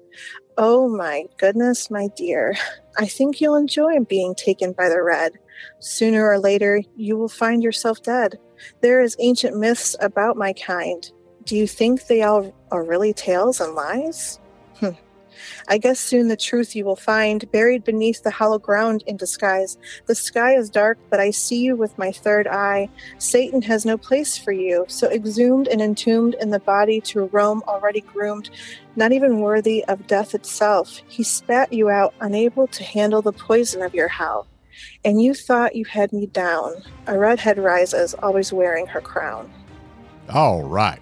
Oh 0.59 0.89
my 0.89 1.25
goodness, 1.39 1.91
my 1.91 2.09
dear. 2.17 2.55
I 2.99 3.07
think 3.07 3.41
you'll 3.41 3.57
enjoy 3.57 3.99
being 4.01 4.35
taken 4.35 4.73
by 4.73 4.89
the 4.89 5.03
red. 5.03 5.33
Sooner 5.79 6.29
or 6.29 6.39
later, 6.39 6.83
you 6.97 7.17
will 7.17 7.29
find 7.29 7.63
yourself 7.63 8.03
dead. 8.03 8.39
There 8.83 9.01
is 9.01 9.17
ancient 9.21 9.57
myths 9.57 9.97
about 10.01 10.37
my 10.37 10.53
kind. 10.53 11.11
Do 11.45 11.57
you 11.57 11.67
think 11.67 12.07
they 12.07 12.23
all 12.23 12.55
are 12.71 12.85
really 12.85 13.13
tales 13.15 13.61
and 13.61 13.75
lies? 13.75 14.39
Hmm. 14.77 14.91
I 15.69 15.79
guess 15.79 16.01
soon 16.01 16.29
the 16.29 16.37
truth 16.37 16.75
you 16.75 16.85
will 16.85 16.97
find 16.97 17.51
buried 17.53 17.85
beneath 17.85 18.23
the 18.23 18.31
hollow 18.31 18.59
ground 18.59 19.05
in 19.07 19.17
disguise. 19.17 19.79
The 20.07 20.15
sky 20.15 20.55
is 20.57 20.71
dark, 20.71 20.99
but 21.11 21.21
I 21.21 21.31
see 21.31 21.63
you 21.63 21.77
with 21.77 21.97
my 21.99 22.13
third 22.13 22.47
eye. 22.47 22.89
Satan 23.19 23.63
has 23.63 23.85
no 23.85 23.97
place 23.97 24.37
for 24.37 24.53
you, 24.53 24.85
so 24.89 25.11
exhumed 25.11 25.69
and 25.69 25.81
entombed 25.81 26.35
in 26.41 26.51
the 26.51 26.61
body 26.61 27.01
to 27.03 27.27
roam 27.27 27.63
already 27.67 28.01
groomed, 28.01 28.51
not 28.97 29.13
even 29.13 29.41
worthy 29.41 29.85
of 29.87 30.07
death 30.07 30.35
itself. 30.35 31.01
He 31.09 31.23
spat 31.23 31.73
you 31.73 31.91
out, 31.91 32.15
unable 32.21 32.67
to 32.69 32.85
handle 32.85 33.23
the 33.23 33.33
poison 33.33 33.83
of 33.83 33.95
your 33.95 34.09
hell. 34.09 34.47
And 35.05 35.21
you 35.21 35.35
thought 35.35 35.77
you 35.77 35.85
had 35.85 36.13
me 36.13 36.27
down. 36.27 36.83
A 37.07 37.19
redhead 37.19 37.59
rises, 37.59 38.15
always 38.15 38.53
wearing 38.53 38.87
her 38.87 39.01
crown. 39.01 39.51
All 40.29 40.63
right. 40.63 41.01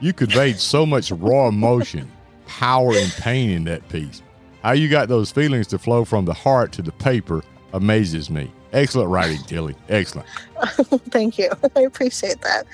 You 0.00 0.12
conveyed 0.12 0.58
so 0.58 0.86
much 0.86 1.10
raw 1.10 1.48
emotion, 1.48 2.10
power, 2.48 2.92
and 2.94 3.12
pain 3.12 3.50
in 3.50 3.64
that 3.64 3.88
piece. 3.88 4.22
How 4.62 4.72
you 4.72 4.88
got 4.88 5.08
those 5.08 5.30
feelings 5.30 5.66
to 5.68 5.78
flow 5.78 6.04
from 6.04 6.24
the 6.24 6.34
heart 6.34 6.72
to 6.72 6.82
the 6.82 6.92
paper 6.92 7.42
amazes 7.72 8.28
me. 8.28 8.50
Excellent 8.72 9.08
writing, 9.08 9.40
Tilly. 9.46 9.74
Excellent. 9.88 10.28
Thank 11.10 11.38
you. 11.38 11.50
I 11.76 11.80
appreciate 11.80 12.40
that. 12.42 12.66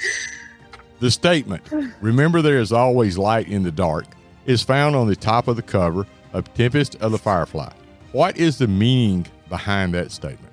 The 1.01 1.11
statement, 1.11 1.63
remember 2.01 2.41
there 2.41 2.59
is 2.59 2.73
always 2.73 3.19
light 3.19 3.49
in 3.49 3.63
the 3.63 3.71
dark, 3.71 4.07
is 4.47 4.63
found 4.63 4.97
on 4.97 5.07
the 5.07 5.17
top 5.17 5.49
of 5.49 5.57
the 5.57 5.63
cover 5.63 6.07
of 6.33 6.53
Tempest 6.55 6.97
of 6.97 7.13
the 7.13 7.19
Firefly. 7.19 7.73
What 8.13 8.37
is 8.37 8.59
the 8.59 8.69
meaning 8.69 9.27
behind 9.49 9.93
that 9.95 10.11
statement? 10.13 10.53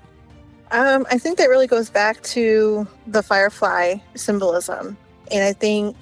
Um, 0.72 1.06
I 1.12 1.18
think 1.18 1.38
that 1.38 1.46
really 1.46 1.68
goes 1.68 1.90
back 1.90 2.22
to 2.24 2.88
the 3.08 3.22
firefly 3.22 3.96
symbolism. 4.16 4.98
And 5.32 5.44
I 5.44 5.54
think 5.54 5.96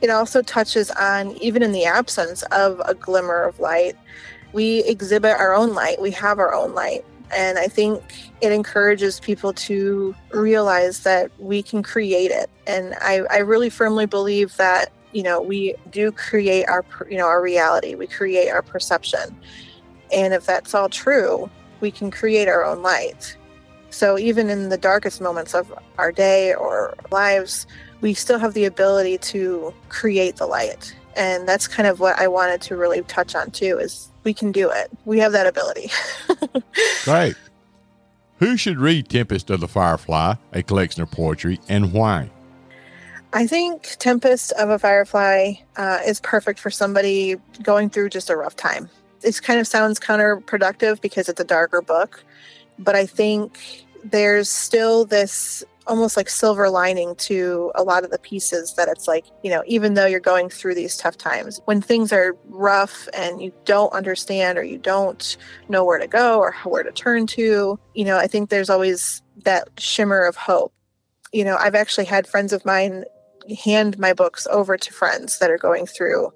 it 0.00 0.10
also 0.10 0.42
touches 0.42 0.90
on, 0.92 1.32
even 1.38 1.62
in 1.62 1.72
the 1.72 1.84
absence 1.84 2.42
of 2.44 2.80
a 2.84 2.94
glimmer 2.94 3.42
of 3.42 3.58
light, 3.60 3.96
we 4.52 4.84
exhibit 4.84 5.32
our 5.32 5.54
own 5.54 5.74
light. 5.74 6.00
We 6.00 6.10
have 6.12 6.38
our 6.38 6.54
own 6.54 6.74
light. 6.74 7.04
And 7.34 7.58
I 7.58 7.66
think 7.66 8.02
it 8.40 8.52
encourages 8.52 9.18
people 9.18 9.52
to 9.54 10.14
realize 10.30 11.00
that 11.00 11.30
we 11.40 11.62
can 11.62 11.82
create 11.82 12.30
it. 12.30 12.50
And 12.66 12.94
I, 13.00 13.22
I 13.30 13.38
really 13.38 13.70
firmly 13.70 14.06
believe 14.06 14.56
that, 14.56 14.92
you 15.12 15.22
know, 15.22 15.40
we 15.40 15.74
do 15.90 16.12
create 16.12 16.68
our, 16.68 16.84
you 17.10 17.16
know, 17.16 17.26
our 17.26 17.42
reality. 17.42 17.94
We 17.94 18.06
create 18.06 18.50
our 18.50 18.62
perception. 18.62 19.36
And 20.12 20.34
if 20.34 20.46
that's 20.46 20.74
all 20.74 20.88
true, 20.88 21.50
we 21.80 21.90
can 21.90 22.10
create 22.10 22.46
our 22.46 22.64
own 22.64 22.82
light. 22.82 23.36
So 23.90 24.18
even 24.18 24.50
in 24.50 24.68
the 24.68 24.78
darkest 24.78 25.20
moments 25.20 25.54
of 25.54 25.72
our 25.98 26.12
day 26.12 26.54
or 26.54 26.94
lives, 27.10 27.66
we 28.00 28.14
still 28.14 28.38
have 28.38 28.54
the 28.54 28.64
ability 28.64 29.18
to 29.18 29.72
create 29.88 30.36
the 30.36 30.46
light. 30.46 30.94
And 31.16 31.48
that's 31.48 31.68
kind 31.68 31.86
of 31.86 32.00
what 32.00 32.18
I 32.18 32.28
wanted 32.28 32.60
to 32.62 32.76
really 32.76 33.02
touch 33.02 33.34
on 33.34 33.50
too 33.50 33.78
is 33.78 34.10
we 34.24 34.34
can 34.34 34.52
do 34.52 34.70
it. 34.70 34.90
We 35.04 35.18
have 35.20 35.32
that 35.32 35.46
ability. 35.46 35.90
Great. 37.04 37.36
Who 38.38 38.56
should 38.56 38.78
read 38.78 39.08
Tempest 39.08 39.50
of 39.50 39.60
the 39.60 39.68
Firefly, 39.68 40.34
a 40.52 40.62
collection 40.62 41.02
of 41.02 41.10
poetry, 41.10 41.60
and 41.68 41.92
why? 41.92 42.30
I 43.32 43.46
think 43.46 43.96
Tempest 43.98 44.52
of 44.52 44.70
a 44.70 44.78
Firefly 44.78 45.54
uh, 45.76 45.98
is 46.06 46.20
perfect 46.20 46.58
for 46.58 46.70
somebody 46.70 47.36
going 47.62 47.90
through 47.90 48.10
just 48.10 48.30
a 48.30 48.36
rough 48.36 48.56
time. 48.56 48.88
This 49.20 49.40
kind 49.40 49.60
of 49.60 49.66
sounds 49.66 49.98
counterproductive 49.98 51.00
because 51.00 51.28
it's 51.28 51.40
a 51.40 51.44
darker 51.44 51.80
book, 51.80 52.22
but 52.78 52.94
I 52.94 53.06
think 53.06 53.86
there's 54.04 54.48
still 54.48 55.04
this 55.04 55.64
almost 55.86 56.16
like 56.16 56.28
silver 56.28 56.68
lining 56.68 57.14
to 57.16 57.70
a 57.74 57.82
lot 57.82 58.04
of 58.04 58.10
the 58.10 58.18
pieces 58.18 58.74
that 58.74 58.88
it's 58.88 59.06
like, 59.06 59.26
you 59.42 59.50
know, 59.50 59.62
even 59.66 59.94
though 59.94 60.06
you're 60.06 60.20
going 60.20 60.48
through 60.48 60.74
these 60.74 60.96
tough 60.96 61.16
times, 61.16 61.60
when 61.66 61.80
things 61.80 62.12
are 62.12 62.36
rough 62.46 63.08
and 63.14 63.42
you 63.42 63.52
don't 63.64 63.92
understand 63.92 64.58
or 64.58 64.62
you 64.62 64.78
don't 64.78 65.36
know 65.68 65.84
where 65.84 65.98
to 65.98 66.06
go 66.06 66.38
or 66.38 66.52
where 66.64 66.82
to 66.82 66.92
turn 66.92 67.26
to, 67.26 67.78
you 67.94 68.04
know, 68.04 68.16
I 68.16 68.26
think 68.26 68.50
there's 68.50 68.70
always 68.70 69.22
that 69.44 69.68
shimmer 69.78 70.24
of 70.24 70.36
hope. 70.36 70.72
You 71.32 71.44
know, 71.44 71.56
I've 71.56 71.74
actually 71.74 72.06
had 72.06 72.26
friends 72.26 72.52
of 72.52 72.64
mine 72.64 73.04
hand 73.64 73.98
my 73.98 74.12
books 74.12 74.46
over 74.50 74.76
to 74.76 74.92
friends 74.92 75.38
that 75.38 75.50
are 75.50 75.58
going 75.58 75.86
through 75.86 76.32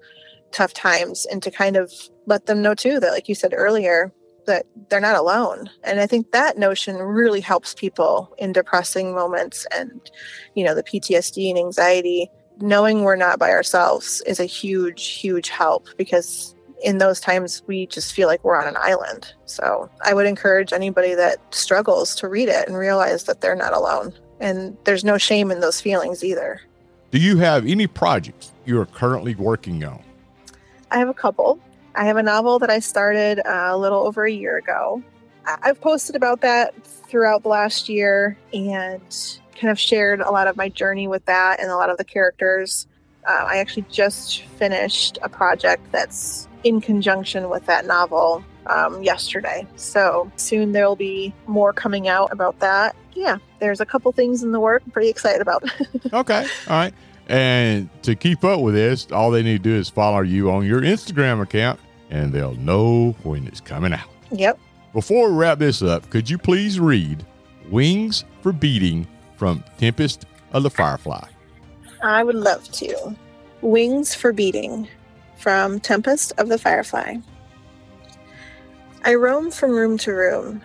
tough 0.51 0.73
times 0.73 1.25
and 1.25 1.41
to 1.43 1.51
kind 1.51 1.75
of 1.75 1.91
let 2.25 2.45
them 2.45 2.61
know 2.61 2.73
too 2.73 2.99
that 2.99 3.11
like 3.11 3.29
you 3.29 3.35
said 3.35 3.53
earlier 3.55 4.11
that 4.45 4.65
they're 4.89 4.99
not 4.99 5.15
alone. 5.15 5.69
And 5.83 5.99
i 5.99 6.07
think 6.07 6.31
that 6.31 6.57
notion 6.57 6.97
really 6.97 7.41
helps 7.41 7.73
people 7.73 8.33
in 8.37 8.51
depressing 8.51 9.13
moments 9.13 9.65
and 9.75 10.09
you 10.55 10.63
know 10.63 10.75
the 10.75 10.83
ptsd 10.83 11.49
and 11.49 11.57
anxiety. 11.57 12.29
Knowing 12.61 13.03
we're 13.03 13.15
not 13.15 13.39
by 13.39 13.51
ourselves 13.51 14.21
is 14.27 14.39
a 14.39 14.45
huge 14.45 15.07
huge 15.07 15.49
help 15.49 15.87
because 15.97 16.55
in 16.83 16.97
those 16.97 17.19
times 17.19 17.61
we 17.67 17.85
just 17.87 18.13
feel 18.13 18.27
like 18.27 18.43
we're 18.43 18.59
on 18.59 18.67
an 18.67 18.77
island. 18.77 19.33
So 19.45 19.89
i 20.03 20.13
would 20.13 20.25
encourage 20.25 20.73
anybody 20.73 21.13
that 21.15 21.37
struggles 21.53 22.15
to 22.15 22.27
read 22.27 22.49
it 22.49 22.67
and 22.67 22.77
realize 22.77 23.23
that 23.25 23.41
they're 23.41 23.55
not 23.55 23.73
alone. 23.73 24.13
And 24.39 24.77
there's 24.85 25.03
no 25.03 25.17
shame 25.17 25.51
in 25.51 25.59
those 25.59 25.81
feelings 25.81 26.23
either. 26.23 26.61
Do 27.11 27.17
you 27.17 27.37
have 27.37 27.65
any 27.65 27.87
projects 27.87 28.51
you 28.65 28.79
are 28.79 28.85
currently 28.85 29.35
working 29.35 29.83
on? 29.83 30.01
I 30.91 30.99
have 30.99 31.09
a 31.09 31.13
couple. 31.13 31.59
I 31.99 32.05
have 32.05 32.15
a 32.15 32.23
novel 32.23 32.59
that 32.59 32.69
I 32.69 32.79
started 32.79 33.39
uh, 33.45 33.71
a 33.71 33.77
little 33.77 34.07
over 34.07 34.23
a 34.23 34.31
year 34.31 34.55
ago. 34.55 35.03
I've 35.45 35.81
posted 35.81 36.15
about 36.15 36.39
that 36.41 36.73
throughout 36.85 37.43
the 37.43 37.49
last 37.49 37.89
year 37.89 38.37
and 38.53 39.01
kind 39.59 39.69
of 39.69 39.77
shared 39.77 40.21
a 40.21 40.31
lot 40.31 40.47
of 40.47 40.55
my 40.55 40.69
journey 40.69 41.09
with 41.09 41.25
that 41.25 41.59
and 41.59 41.69
a 41.69 41.75
lot 41.75 41.89
of 41.89 41.97
the 41.97 42.05
characters. 42.05 42.87
Uh, 43.27 43.43
I 43.49 43.57
actually 43.57 43.83
just 43.91 44.43
finished 44.43 45.19
a 45.23 45.27
project 45.27 45.91
that's 45.91 46.47
in 46.63 46.79
conjunction 46.79 47.49
with 47.49 47.65
that 47.65 47.85
novel 47.85 48.45
um, 48.67 49.03
yesterday. 49.03 49.67
So 49.75 50.31
soon 50.37 50.71
there'll 50.71 50.95
be 50.95 51.33
more 51.47 51.73
coming 51.73 52.07
out 52.07 52.31
about 52.31 52.59
that. 52.59 52.95
Yeah, 53.13 53.39
there's 53.59 53.81
a 53.81 53.85
couple 53.85 54.09
things 54.13 54.41
in 54.41 54.53
the 54.53 54.61
work 54.61 54.83
I'm 54.85 54.91
pretty 54.91 55.09
excited 55.09 55.41
about. 55.41 55.65
Okay. 56.13 56.47
All 56.67 56.77
right. 56.77 56.93
And 57.27 57.89
to 58.03 58.15
keep 58.15 58.45
up 58.45 58.61
with 58.61 58.73
this, 58.73 59.11
all 59.11 59.31
they 59.31 59.43
need 59.43 59.63
to 59.63 59.69
do 59.69 59.75
is 59.75 59.89
follow 59.89 60.21
you 60.21 60.49
on 60.49 60.65
your 60.65 60.79
Instagram 60.81 61.41
account 61.41 61.79
and 62.09 62.33
they'll 62.33 62.55
know 62.55 63.15
when 63.23 63.47
it's 63.47 63.61
coming 63.61 63.93
out. 63.93 64.09
yep. 64.31 64.59
Before 64.93 65.29
we 65.29 65.37
wrap 65.37 65.59
this 65.59 65.81
up, 65.83 66.09
could 66.09 66.29
you 66.29 66.37
please 66.37 66.79
read 66.79 67.23
Wings 67.69 68.25
for 68.41 68.51
Beating 68.51 69.07
from 69.37 69.63
Tempest 69.77 70.25
of 70.51 70.63
the 70.63 70.69
Firefly? 70.69 71.27
I 72.03 72.23
would 72.23 72.35
love 72.35 72.69
to. 72.71 73.15
Wings 73.61 74.15
for 74.15 74.33
Beating 74.33 74.87
from 75.37 75.79
Tempest 75.79 76.33
of 76.37 76.49
the 76.49 76.57
Firefly. 76.57 77.17
I 79.05 79.13
roam 79.13 79.51
from 79.51 79.71
room 79.71 79.97
to 79.99 80.11
room, 80.11 80.61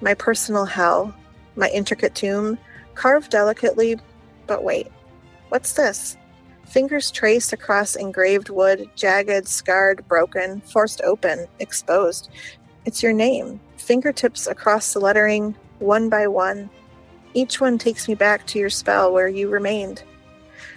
my 0.00 0.14
personal 0.14 0.64
hell, 0.64 1.14
my 1.56 1.68
intricate 1.70 2.14
tomb, 2.14 2.58
carved 2.94 3.30
delicately. 3.30 3.98
But 4.46 4.62
wait, 4.62 4.90
what's 5.48 5.72
this? 5.72 6.16
Fingers 6.66 7.10
traced 7.10 7.52
across 7.52 7.96
engraved 7.96 8.50
wood, 8.50 8.90
jagged, 8.96 9.46
scarred, 9.46 10.06
broken, 10.08 10.60
forced 10.60 11.00
open, 11.02 11.46
exposed. 11.60 12.28
It's 12.84 13.02
your 13.02 13.12
name. 13.12 13.60
Fingertips 13.76 14.46
across 14.46 14.92
the 14.92 15.00
lettering, 15.00 15.56
one 15.78 16.08
by 16.08 16.26
one. 16.26 16.68
Each 17.34 17.60
one 17.60 17.78
takes 17.78 18.08
me 18.08 18.14
back 18.14 18.46
to 18.48 18.58
your 18.58 18.70
spell 18.70 19.12
where 19.12 19.28
you 19.28 19.48
remained. 19.48 20.02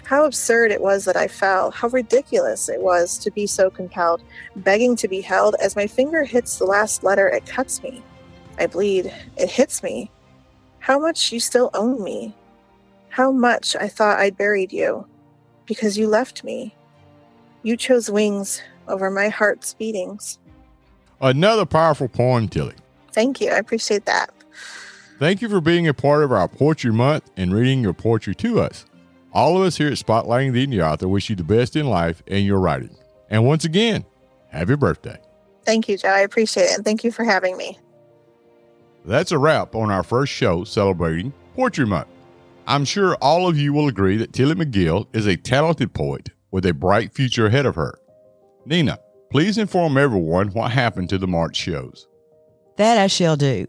How 0.04 0.26
absurd 0.26 0.72
it 0.72 0.82
was 0.82 1.06
that 1.06 1.16
I 1.16 1.28
fell. 1.28 1.72
How 1.72 1.88
ridiculous 1.88 2.70
it 2.70 2.82
was 2.82 3.18
to 3.20 3.32
be 3.32 3.48
so 3.48 3.70
compelled, 3.70 4.22
begging 4.56 4.96
to 4.98 5.08
be 5.08 5.22
held. 5.22 5.56
As 5.62 5.76
my 5.76 5.88
finger 5.88 6.24
hits 6.24 6.58
the 6.58 6.66
last 6.66 7.04
letter, 7.04 7.28
it 7.28 7.46
cuts 7.46 7.82
me. 7.82 8.04
I 8.58 8.68
bleed. 8.68 9.14
It 9.38 9.50
hits 9.50 9.82
me. 9.82 10.12
How 10.80 11.00
much 11.00 11.32
you 11.32 11.40
still 11.40 11.70
own 11.74 12.04
me. 12.04 12.36
How 13.10 13.32
much 13.32 13.76
I 13.76 13.88
thought 13.88 14.20
I'd 14.20 14.38
buried 14.38 14.72
you. 14.72 15.06
Because 15.70 15.98
you 16.00 16.08
left 16.08 16.44
me. 16.44 16.76
You 17.62 17.78
chose 17.78 18.10
wings 18.10 18.62
over 18.88 19.12
my 19.12 19.30
heart's 19.30 19.76
beatings. 19.76 20.40
Another 21.22 21.66
powerful 21.66 22.08
poem, 22.08 22.50
Tilly. 22.50 22.74
Thank 23.12 23.40
you. 23.40 23.52
I 23.52 23.58
appreciate 23.58 24.06
that. 24.06 24.32
Thank 25.20 25.42
you 25.42 25.50
for 25.50 25.62
being 25.62 25.88
a 25.88 25.94
part 25.94 26.24
of 26.24 26.32
our 26.32 26.48
Poetry 26.48 26.92
Month 26.92 27.30
and 27.38 27.54
reading 27.54 27.82
your 27.82 27.94
poetry 27.94 28.34
to 28.36 28.60
us. 28.60 28.86
All 29.32 29.58
of 29.58 29.64
us 29.64 29.78
here 29.78 29.90
at 29.90 29.94
Spotlighting 29.94 30.54
the 30.54 30.66
Indie 30.66 30.84
Author 30.84 31.08
wish 31.08 31.30
you 31.30 31.36
the 31.36 31.44
best 31.44 31.76
in 31.76 31.88
life 31.88 32.24
and 32.26 32.46
your 32.46 32.60
writing. 32.60 32.96
And 33.30 33.46
once 33.46 33.64
again, 33.64 34.06
happy 34.48 34.76
birthday. 34.76 35.20
Thank 35.66 35.88
you, 35.88 36.00
Joe. 36.00 36.10
I 36.10 36.22
appreciate 36.22 36.64
it. 36.64 36.76
And 36.78 36.86
thank 36.86 37.04
you 37.04 37.12
for 37.12 37.24
having 37.24 37.58
me. 37.58 37.78
That's 39.06 39.32
a 39.32 39.38
wrap 39.38 39.76
on 39.76 39.92
our 39.92 40.04
first 40.04 40.34
show 40.34 40.64
celebrating 40.64 41.32
Poetry 41.56 41.86
Month. 41.86 42.08
I'm 42.70 42.86
sure 42.86 43.16
all 43.16 43.48
of 43.48 43.58
you 43.58 43.74
will 43.74 43.88
agree 43.88 44.16
that 44.18 44.32
Tilly 44.32 44.54
McGill 44.54 45.08
is 45.12 45.26
a 45.26 45.36
talented 45.36 45.92
poet 45.92 46.30
with 46.52 46.68
a 46.68 46.74
bright 46.74 47.12
future 47.12 47.48
ahead 47.48 47.66
of 47.66 47.74
her. 47.74 47.98
Nina, 48.68 49.00
please 49.32 49.58
inform 49.58 49.98
everyone 49.98 50.50
what 50.50 50.70
happened 50.70 51.10
to 51.10 51.18
the 51.18 51.26
March 51.26 51.56
shows. 51.56 52.08
That 52.78 53.00
I 53.00 53.08
shall 53.08 53.36
do. 53.36 53.66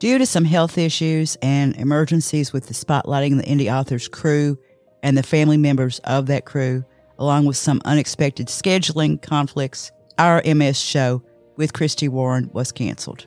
Due 0.00 0.18
to 0.18 0.26
some 0.26 0.44
health 0.44 0.76
issues 0.76 1.38
and 1.40 1.74
emergencies 1.76 2.52
with 2.52 2.66
the 2.66 2.74
spotlighting 2.74 3.38
the 3.38 3.42
indie 3.44 3.74
authors 3.74 4.06
crew 4.06 4.58
and 5.02 5.16
the 5.16 5.22
family 5.22 5.56
members 5.56 5.98
of 6.00 6.26
that 6.26 6.44
crew, 6.44 6.84
along 7.18 7.46
with 7.46 7.56
some 7.56 7.80
unexpected 7.86 8.48
scheduling 8.48 9.22
conflicts, 9.22 9.92
our 10.18 10.42
MS 10.44 10.78
show 10.78 11.22
with 11.56 11.72
Christy 11.72 12.08
Warren 12.08 12.50
was 12.52 12.70
canceled. 12.70 13.26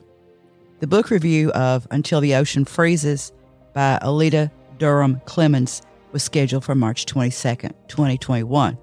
The 0.78 0.86
book 0.86 1.10
review 1.10 1.50
of 1.50 1.84
Until 1.90 2.20
the 2.20 2.36
Ocean 2.36 2.64
Freezes 2.64 3.32
by 3.74 3.98
Alita 4.00 4.52
Durham 4.78 5.20
Clemens 5.24 5.82
was 6.12 6.22
scheduled 6.22 6.64
for 6.64 6.74
March 6.74 7.06
22nd, 7.06 7.72
2021. 7.88 8.78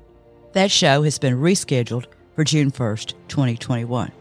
That 0.53 0.71
show 0.71 1.03
has 1.03 1.17
been 1.17 1.37
rescheduled 1.37 2.05
for 2.35 2.43
June 2.43 2.71
1st, 2.71 3.13
2021. 3.27 4.11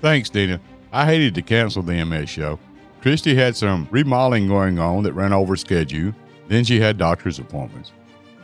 Thanks, 0.00 0.32
Nina. 0.32 0.60
I 0.92 1.04
hated 1.04 1.34
to 1.34 1.42
cancel 1.42 1.82
the 1.82 2.04
MS 2.04 2.30
show. 2.30 2.58
Christy 3.00 3.34
had 3.34 3.56
some 3.56 3.88
remodeling 3.90 4.48
going 4.48 4.78
on 4.78 5.02
that 5.04 5.12
ran 5.12 5.32
over 5.32 5.56
schedule. 5.56 6.14
Then 6.48 6.64
she 6.64 6.80
had 6.80 6.98
doctor's 6.98 7.38
appointments. 7.38 7.92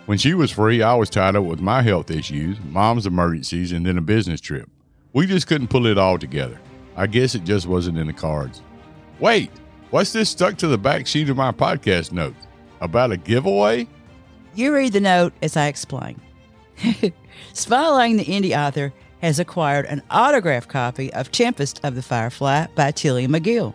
When 0.07 0.19
she 0.19 0.35
was 0.35 0.51
free, 0.51 0.83
I 0.83 0.95
was 0.95 1.09
tied 1.09 1.37
up 1.37 1.45
with 1.45 1.61
my 1.61 1.81
health 1.81 2.11
issues, 2.11 2.59
mom's 2.65 3.07
emergencies, 3.07 3.73
and 3.73 3.87
then 3.87 3.97
a 3.97 4.03
business 4.03 4.41
trip. 4.41 4.69
We 5.13 5.27
just 5.27 5.47
couldn't 5.47 5.69
pull 5.69 5.87
it 5.87 5.97
all 5.97 6.19
together. 6.19 6.61
I 6.97 7.07
guess 7.07 7.35
it 7.35 7.45
just 7.45 7.67
wasn't 7.67 7.99
in 7.99 8.09
the 8.09 8.13
cards. 8.13 8.61
Wait, 9.19 9.51
what's 9.91 10.13
this 10.13 10.29
stuck 10.29 10.57
to 10.59 10.67
the 10.67 10.77
back 10.77 11.07
sheet 11.07 11.31
of 11.31 11.37
my 11.37 11.53
podcast 11.53 12.13
notes? 12.13 12.44
About 12.85 13.13
a 13.13 13.17
giveaway? 13.17 13.89
You 14.55 14.75
read 14.75 14.93
the 14.93 15.01
note 15.01 15.33
as 15.41 15.57
I 15.57 15.69
explain. 15.69 16.21
Spotlighting 17.55 18.19
the 18.19 18.27
indie 18.27 18.55
author 18.55 18.93
has 19.23 19.39
acquired 19.39 19.87
an 19.87 20.03
autographed 20.11 20.69
copy 20.69 21.11
of 21.15 21.33
Tempest 21.33 21.81
of 21.83 21.95
the 21.95 22.03
Firefly 22.03 22.67
by 22.75 22.91
Tilly 22.91 23.27
McGill. 23.27 23.73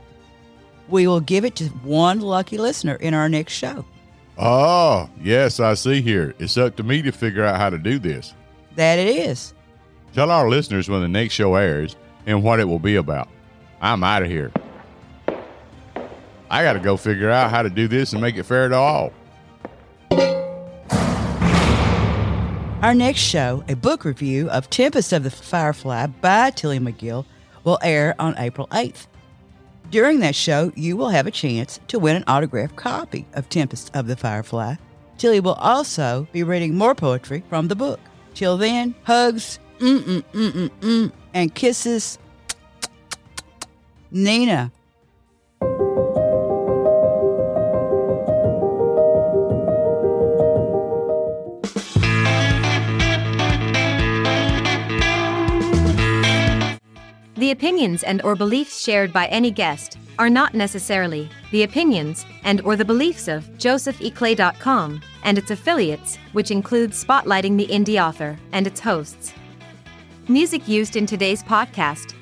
We 0.90 1.08
will 1.08 1.22
give 1.22 1.44
it 1.44 1.56
to 1.56 1.70
one 1.70 2.20
lucky 2.20 2.60
listener 2.60 2.96
in 2.96 3.16
our 3.16 3.28
next 3.28 3.54
show. 3.54 3.84
Oh, 4.38 5.10
yes, 5.20 5.60
I 5.60 5.74
see 5.74 6.02
here. 6.02 6.36
It's 6.38 6.56
up 6.56 6.76
to 6.76 6.84
me 6.84 7.02
to 7.02 7.12
figure 7.12 7.44
out 7.44 7.58
how 7.58 7.72
to 7.72 7.80
do 7.80 7.98
this. 7.98 8.36
That 8.76 9.00
it 9.00 9.08
is. 9.08 9.56
Tell 10.14 10.30
our 10.30 10.48
listeners 10.48 10.88
when 10.88 11.02
the 11.02 11.08
next 11.08 11.34
show 11.34 11.56
airs 11.56 11.96
and 12.28 12.44
what 12.44 12.60
it 12.60 12.66
will 12.66 12.78
be 12.78 12.96
about. 12.96 13.28
I'm 13.82 14.04
out 14.04 14.22
of 14.22 14.30
here. 14.30 14.52
I 16.50 16.64
got 16.64 16.74
to 16.74 16.80
go 16.80 16.98
figure 16.98 17.30
out 17.30 17.52
how 17.52 17.62
to 17.62 17.70
do 17.70 17.88
this 17.88 18.14
and 18.14 18.22
make 18.22 18.36
it 18.36 18.44
fair 18.44 18.70
to 18.70 18.76
all. 18.76 19.14
Our 22.82 22.96
next 22.96 23.20
show, 23.20 23.64
a 23.68 23.76
book 23.76 24.06
review 24.06 24.50
of 24.50 24.70
Tempest 24.70 25.12
of 25.12 25.24
the 25.24 25.30
Firefly 25.30 26.08
by 26.08 26.52
Tilly 26.52 26.80
McGill, 26.80 27.26
will 27.64 27.78
air 27.84 28.16
on 28.20 28.36
April 28.38 28.68
8th. 28.72 29.08
During 29.92 30.22
that 30.22 30.34
show, 30.34 30.72
you 30.76 30.96
will 30.96 31.10
have 31.10 31.28
a 31.28 31.32
chance 31.32 31.80
to 31.90 32.00
win 32.00 32.16
an 32.16 32.24
autographed 32.28 32.78
copy 32.78 33.28
of 33.34 33.50
Tempest 33.50 33.92
of 33.94 34.08
the 34.08 34.16
Firefly. 34.16 34.76
Tilly 35.18 35.42
will 35.42 35.56
also 35.56 36.28
be 36.32 36.44
reading 36.44 36.76
more 36.76 36.96
poetry 36.96 37.44
from 37.50 37.68
the 37.68 37.76
book. 37.76 38.00
Till 38.34 38.56
then, 38.56 38.96
hugs, 39.04 39.60
mm 39.80 40.24
mm 40.32 40.70
mm 40.70 41.12
and 41.34 41.54
kisses. 41.54 42.18
Nina. 44.12 44.72
The 57.50 57.54
opinions 57.54 58.04
and 58.04 58.22
or 58.22 58.36
beliefs 58.36 58.80
shared 58.80 59.12
by 59.12 59.26
any 59.26 59.50
guest 59.50 59.98
are 60.20 60.30
not 60.30 60.54
necessarily 60.54 61.28
the 61.50 61.64
opinions 61.64 62.24
and 62.44 62.62
or 62.62 62.76
the 62.76 62.86
beliefs 62.86 63.28
of 63.28 63.44
josepheclay.com 63.58 65.02
and 65.24 65.36
its 65.36 65.50
affiliates, 65.50 66.18
which 66.34 66.52
includes 66.52 67.04
spotlighting 67.04 67.58
the 67.58 67.66
indie 67.66 68.00
author 68.00 68.38
and 68.52 68.68
its 68.68 68.80
hosts. 68.80 69.34
Music 70.28 70.68
used 70.68 70.96
in 70.96 71.08
today's 71.08 71.42
podcast. 71.42 72.14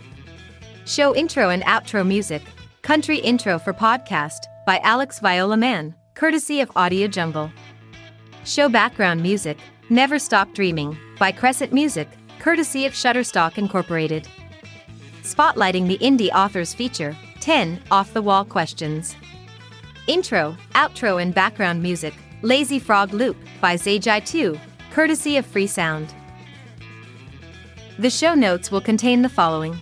Show 0.86 1.14
intro 1.14 1.50
and 1.50 1.62
outro 1.64 2.08
music, 2.08 2.44
Country 2.82 3.18
Intro 3.18 3.60
for 3.60 3.74
Podcast 3.74 4.46
by 4.66 4.80
Alex 4.80 5.20
Viola 5.20 5.58
Man, 5.58 5.94
courtesy 6.14 6.62
of 6.62 6.72
Audio 6.74 7.06
Jungle. 7.06 7.52
Show 8.46 8.70
background 8.70 9.22
music, 9.22 9.58
Never 9.90 10.20
Stop 10.20 10.54
Dreaming 10.54 10.98
by 11.20 11.34
Crescent 11.34 11.74
Music, 11.74 12.08
courtesy 12.40 12.86
of 12.86 12.94
Shutterstock 12.94 13.58
Incorporated 13.58 14.26
spotlighting 15.36 15.88
the 15.88 15.98
indie 16.00 16.32
authors 16.34 16.74
feature 16.74 17.16
10 17.42 17.82
off 17.92 18.14
the 18.14 18.22
wall 18.22 18.46
questions. 18.46 19.16
Intro, 20.08 20.56
outro, 20.74 21.22
and 21.22 21.34
background 21.34 21.82
music 21.82 22.14
Lazy 22.42 22.80
Frog 22.80 23.14
Loop 23.14 23.36
by 23.60 23.76
Zajai 23.76 24.26
2, 24.26 24.60
courtesy 24.92 25.38
of 25.38 25.46
Free 25.46 25.68
Sound. 25.68 26.14
The 28.00 28.10
show 28.10 28.36
notes 28.36 28.72
will 28.72 28.82
contain 28.82 29.22
the 29.22 29.30
following 29.30 29.80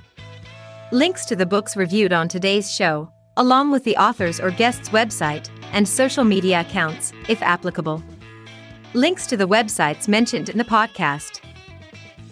links 0.91 1.25
to 1.25 1.35
the 1.35 1.45
books 1.45 1.75
reviewed 1.75 2.13
on 2.13 2.27
today's 2.27 2.73
show, 2.73 3.11
along 3.37 3.71
with 3.71 3.83
the 3.83 3.97
author's 3.97 4.39
or 4.39 4.51
guest's 4.51 4.89
website 4.89 5.49
and 5.73 5.87
social 5.87 6.23
media 6.23 6.61
accounts, 6.61 7.11
if 7.27 7.41
applicable. 7.41 8.01
Links 8.93 9.27
to 9.27 9.35
the 9.35 9.47
websites 9.47 10.07
mentioned 10.07 10.47
in 10.47 10.57
the 10.57 10.63
podcast. 10.63 11.41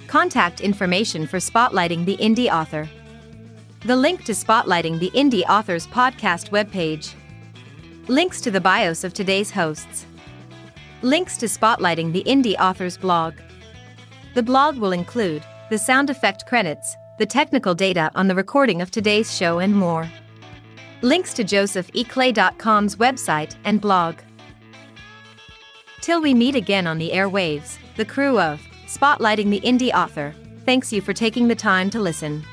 Contact 0.07 0.61
information 0.61 1.27
for 1.27 1.37
spotlighting 1.37 2.05
the 2.05 2.15
indie 2.17 2.49
author. 2.49 2.87
The 3.85 3.97
link 3.97 4.23
to 4.23 4.31
spotlighting 4.31 4.99
the 4.99 5.11
indie 5.11 5.43
author's 5.49 5.87
podcast 5.87 6.51
webpage. 6.51 7.15
Links 8.07 8.39
to 8.39 8.49
the 8.49 8.61
bios 8.61 9.03
of 9.03 9.13
today's 9.13 9.51
hosts. 9.51 10.05
Links 11.01 11.35
to 11.39 11.47
spotlighting 11.47 12.13
the 12.13 12.23
indie 12.23 12.55
author's 12.57 12.95
blog. 12.95 13.33
The 14.35 14.43
blog 14.43 14.77
will 14.77 14.93
include 14.93 15.43
the 15.69 15.77
sound 15.77 16.09
effect 16.09 16.45
credits, 16.45 16.95
the 17.19 17.25
technical 17.25 17.75
data 17.75 18.09
on 18.15 18.29
the 18.29 18.35
recording 18.35 18.81
of 18.81 18.89
today's 18.89 19.35
show, 19.35 19.59
and 19.59 19.75
more. 19.75 20.09
Links 21.01 21.33
to 21.33 21.43
josepheclay.com's 21.43 22.95
website 22.95 23.55
and 23.65 23.81
blog. 23.81 24.15
Till 25.99 26.21
we 26.21 26.33
meet 26.33 26.55
again 26.55 26.87
on 26.87 26.99
the 26.99 27.11
airwaves, 27.11 27.77
the 27.97 28.05
crew 28.05 28.39
of 28.39 28.61
Spotlighting 28.87 29.49
the 29.49 29.59
Indie 29.59 29.93
Author 29.93 30.33
thanks 30.65 30.93
you 30.93 31.01
for 31.01 31.11
taking 31.11 31.49
the 31.49 31.55
time 31.55 31.89
to 31.89 31.99
listen. 31.99 32.45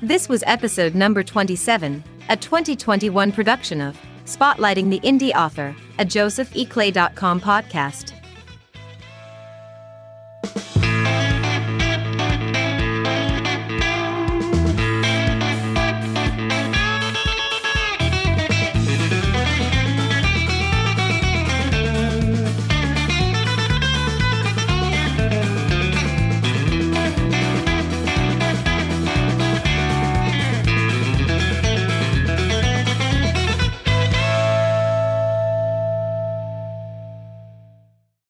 This 0.00 0.28
was 0.28 0.44
episode 0.46 0.94
number 0.94 1.24
27, 1.24 2.04
a 2.28 2.36
2021 2.36 3.32
production 3.32 3.80
of 3.80 3.98
Spotlighting 4.26 4.90
the 4.90 5.00
Indie 5.00 5.34
Author, 5.34 5.74
a 5.98 6.04
Joseph 6.04 6.50
josepheclay.com 6.50 7.40
podcast. 7.40 8.17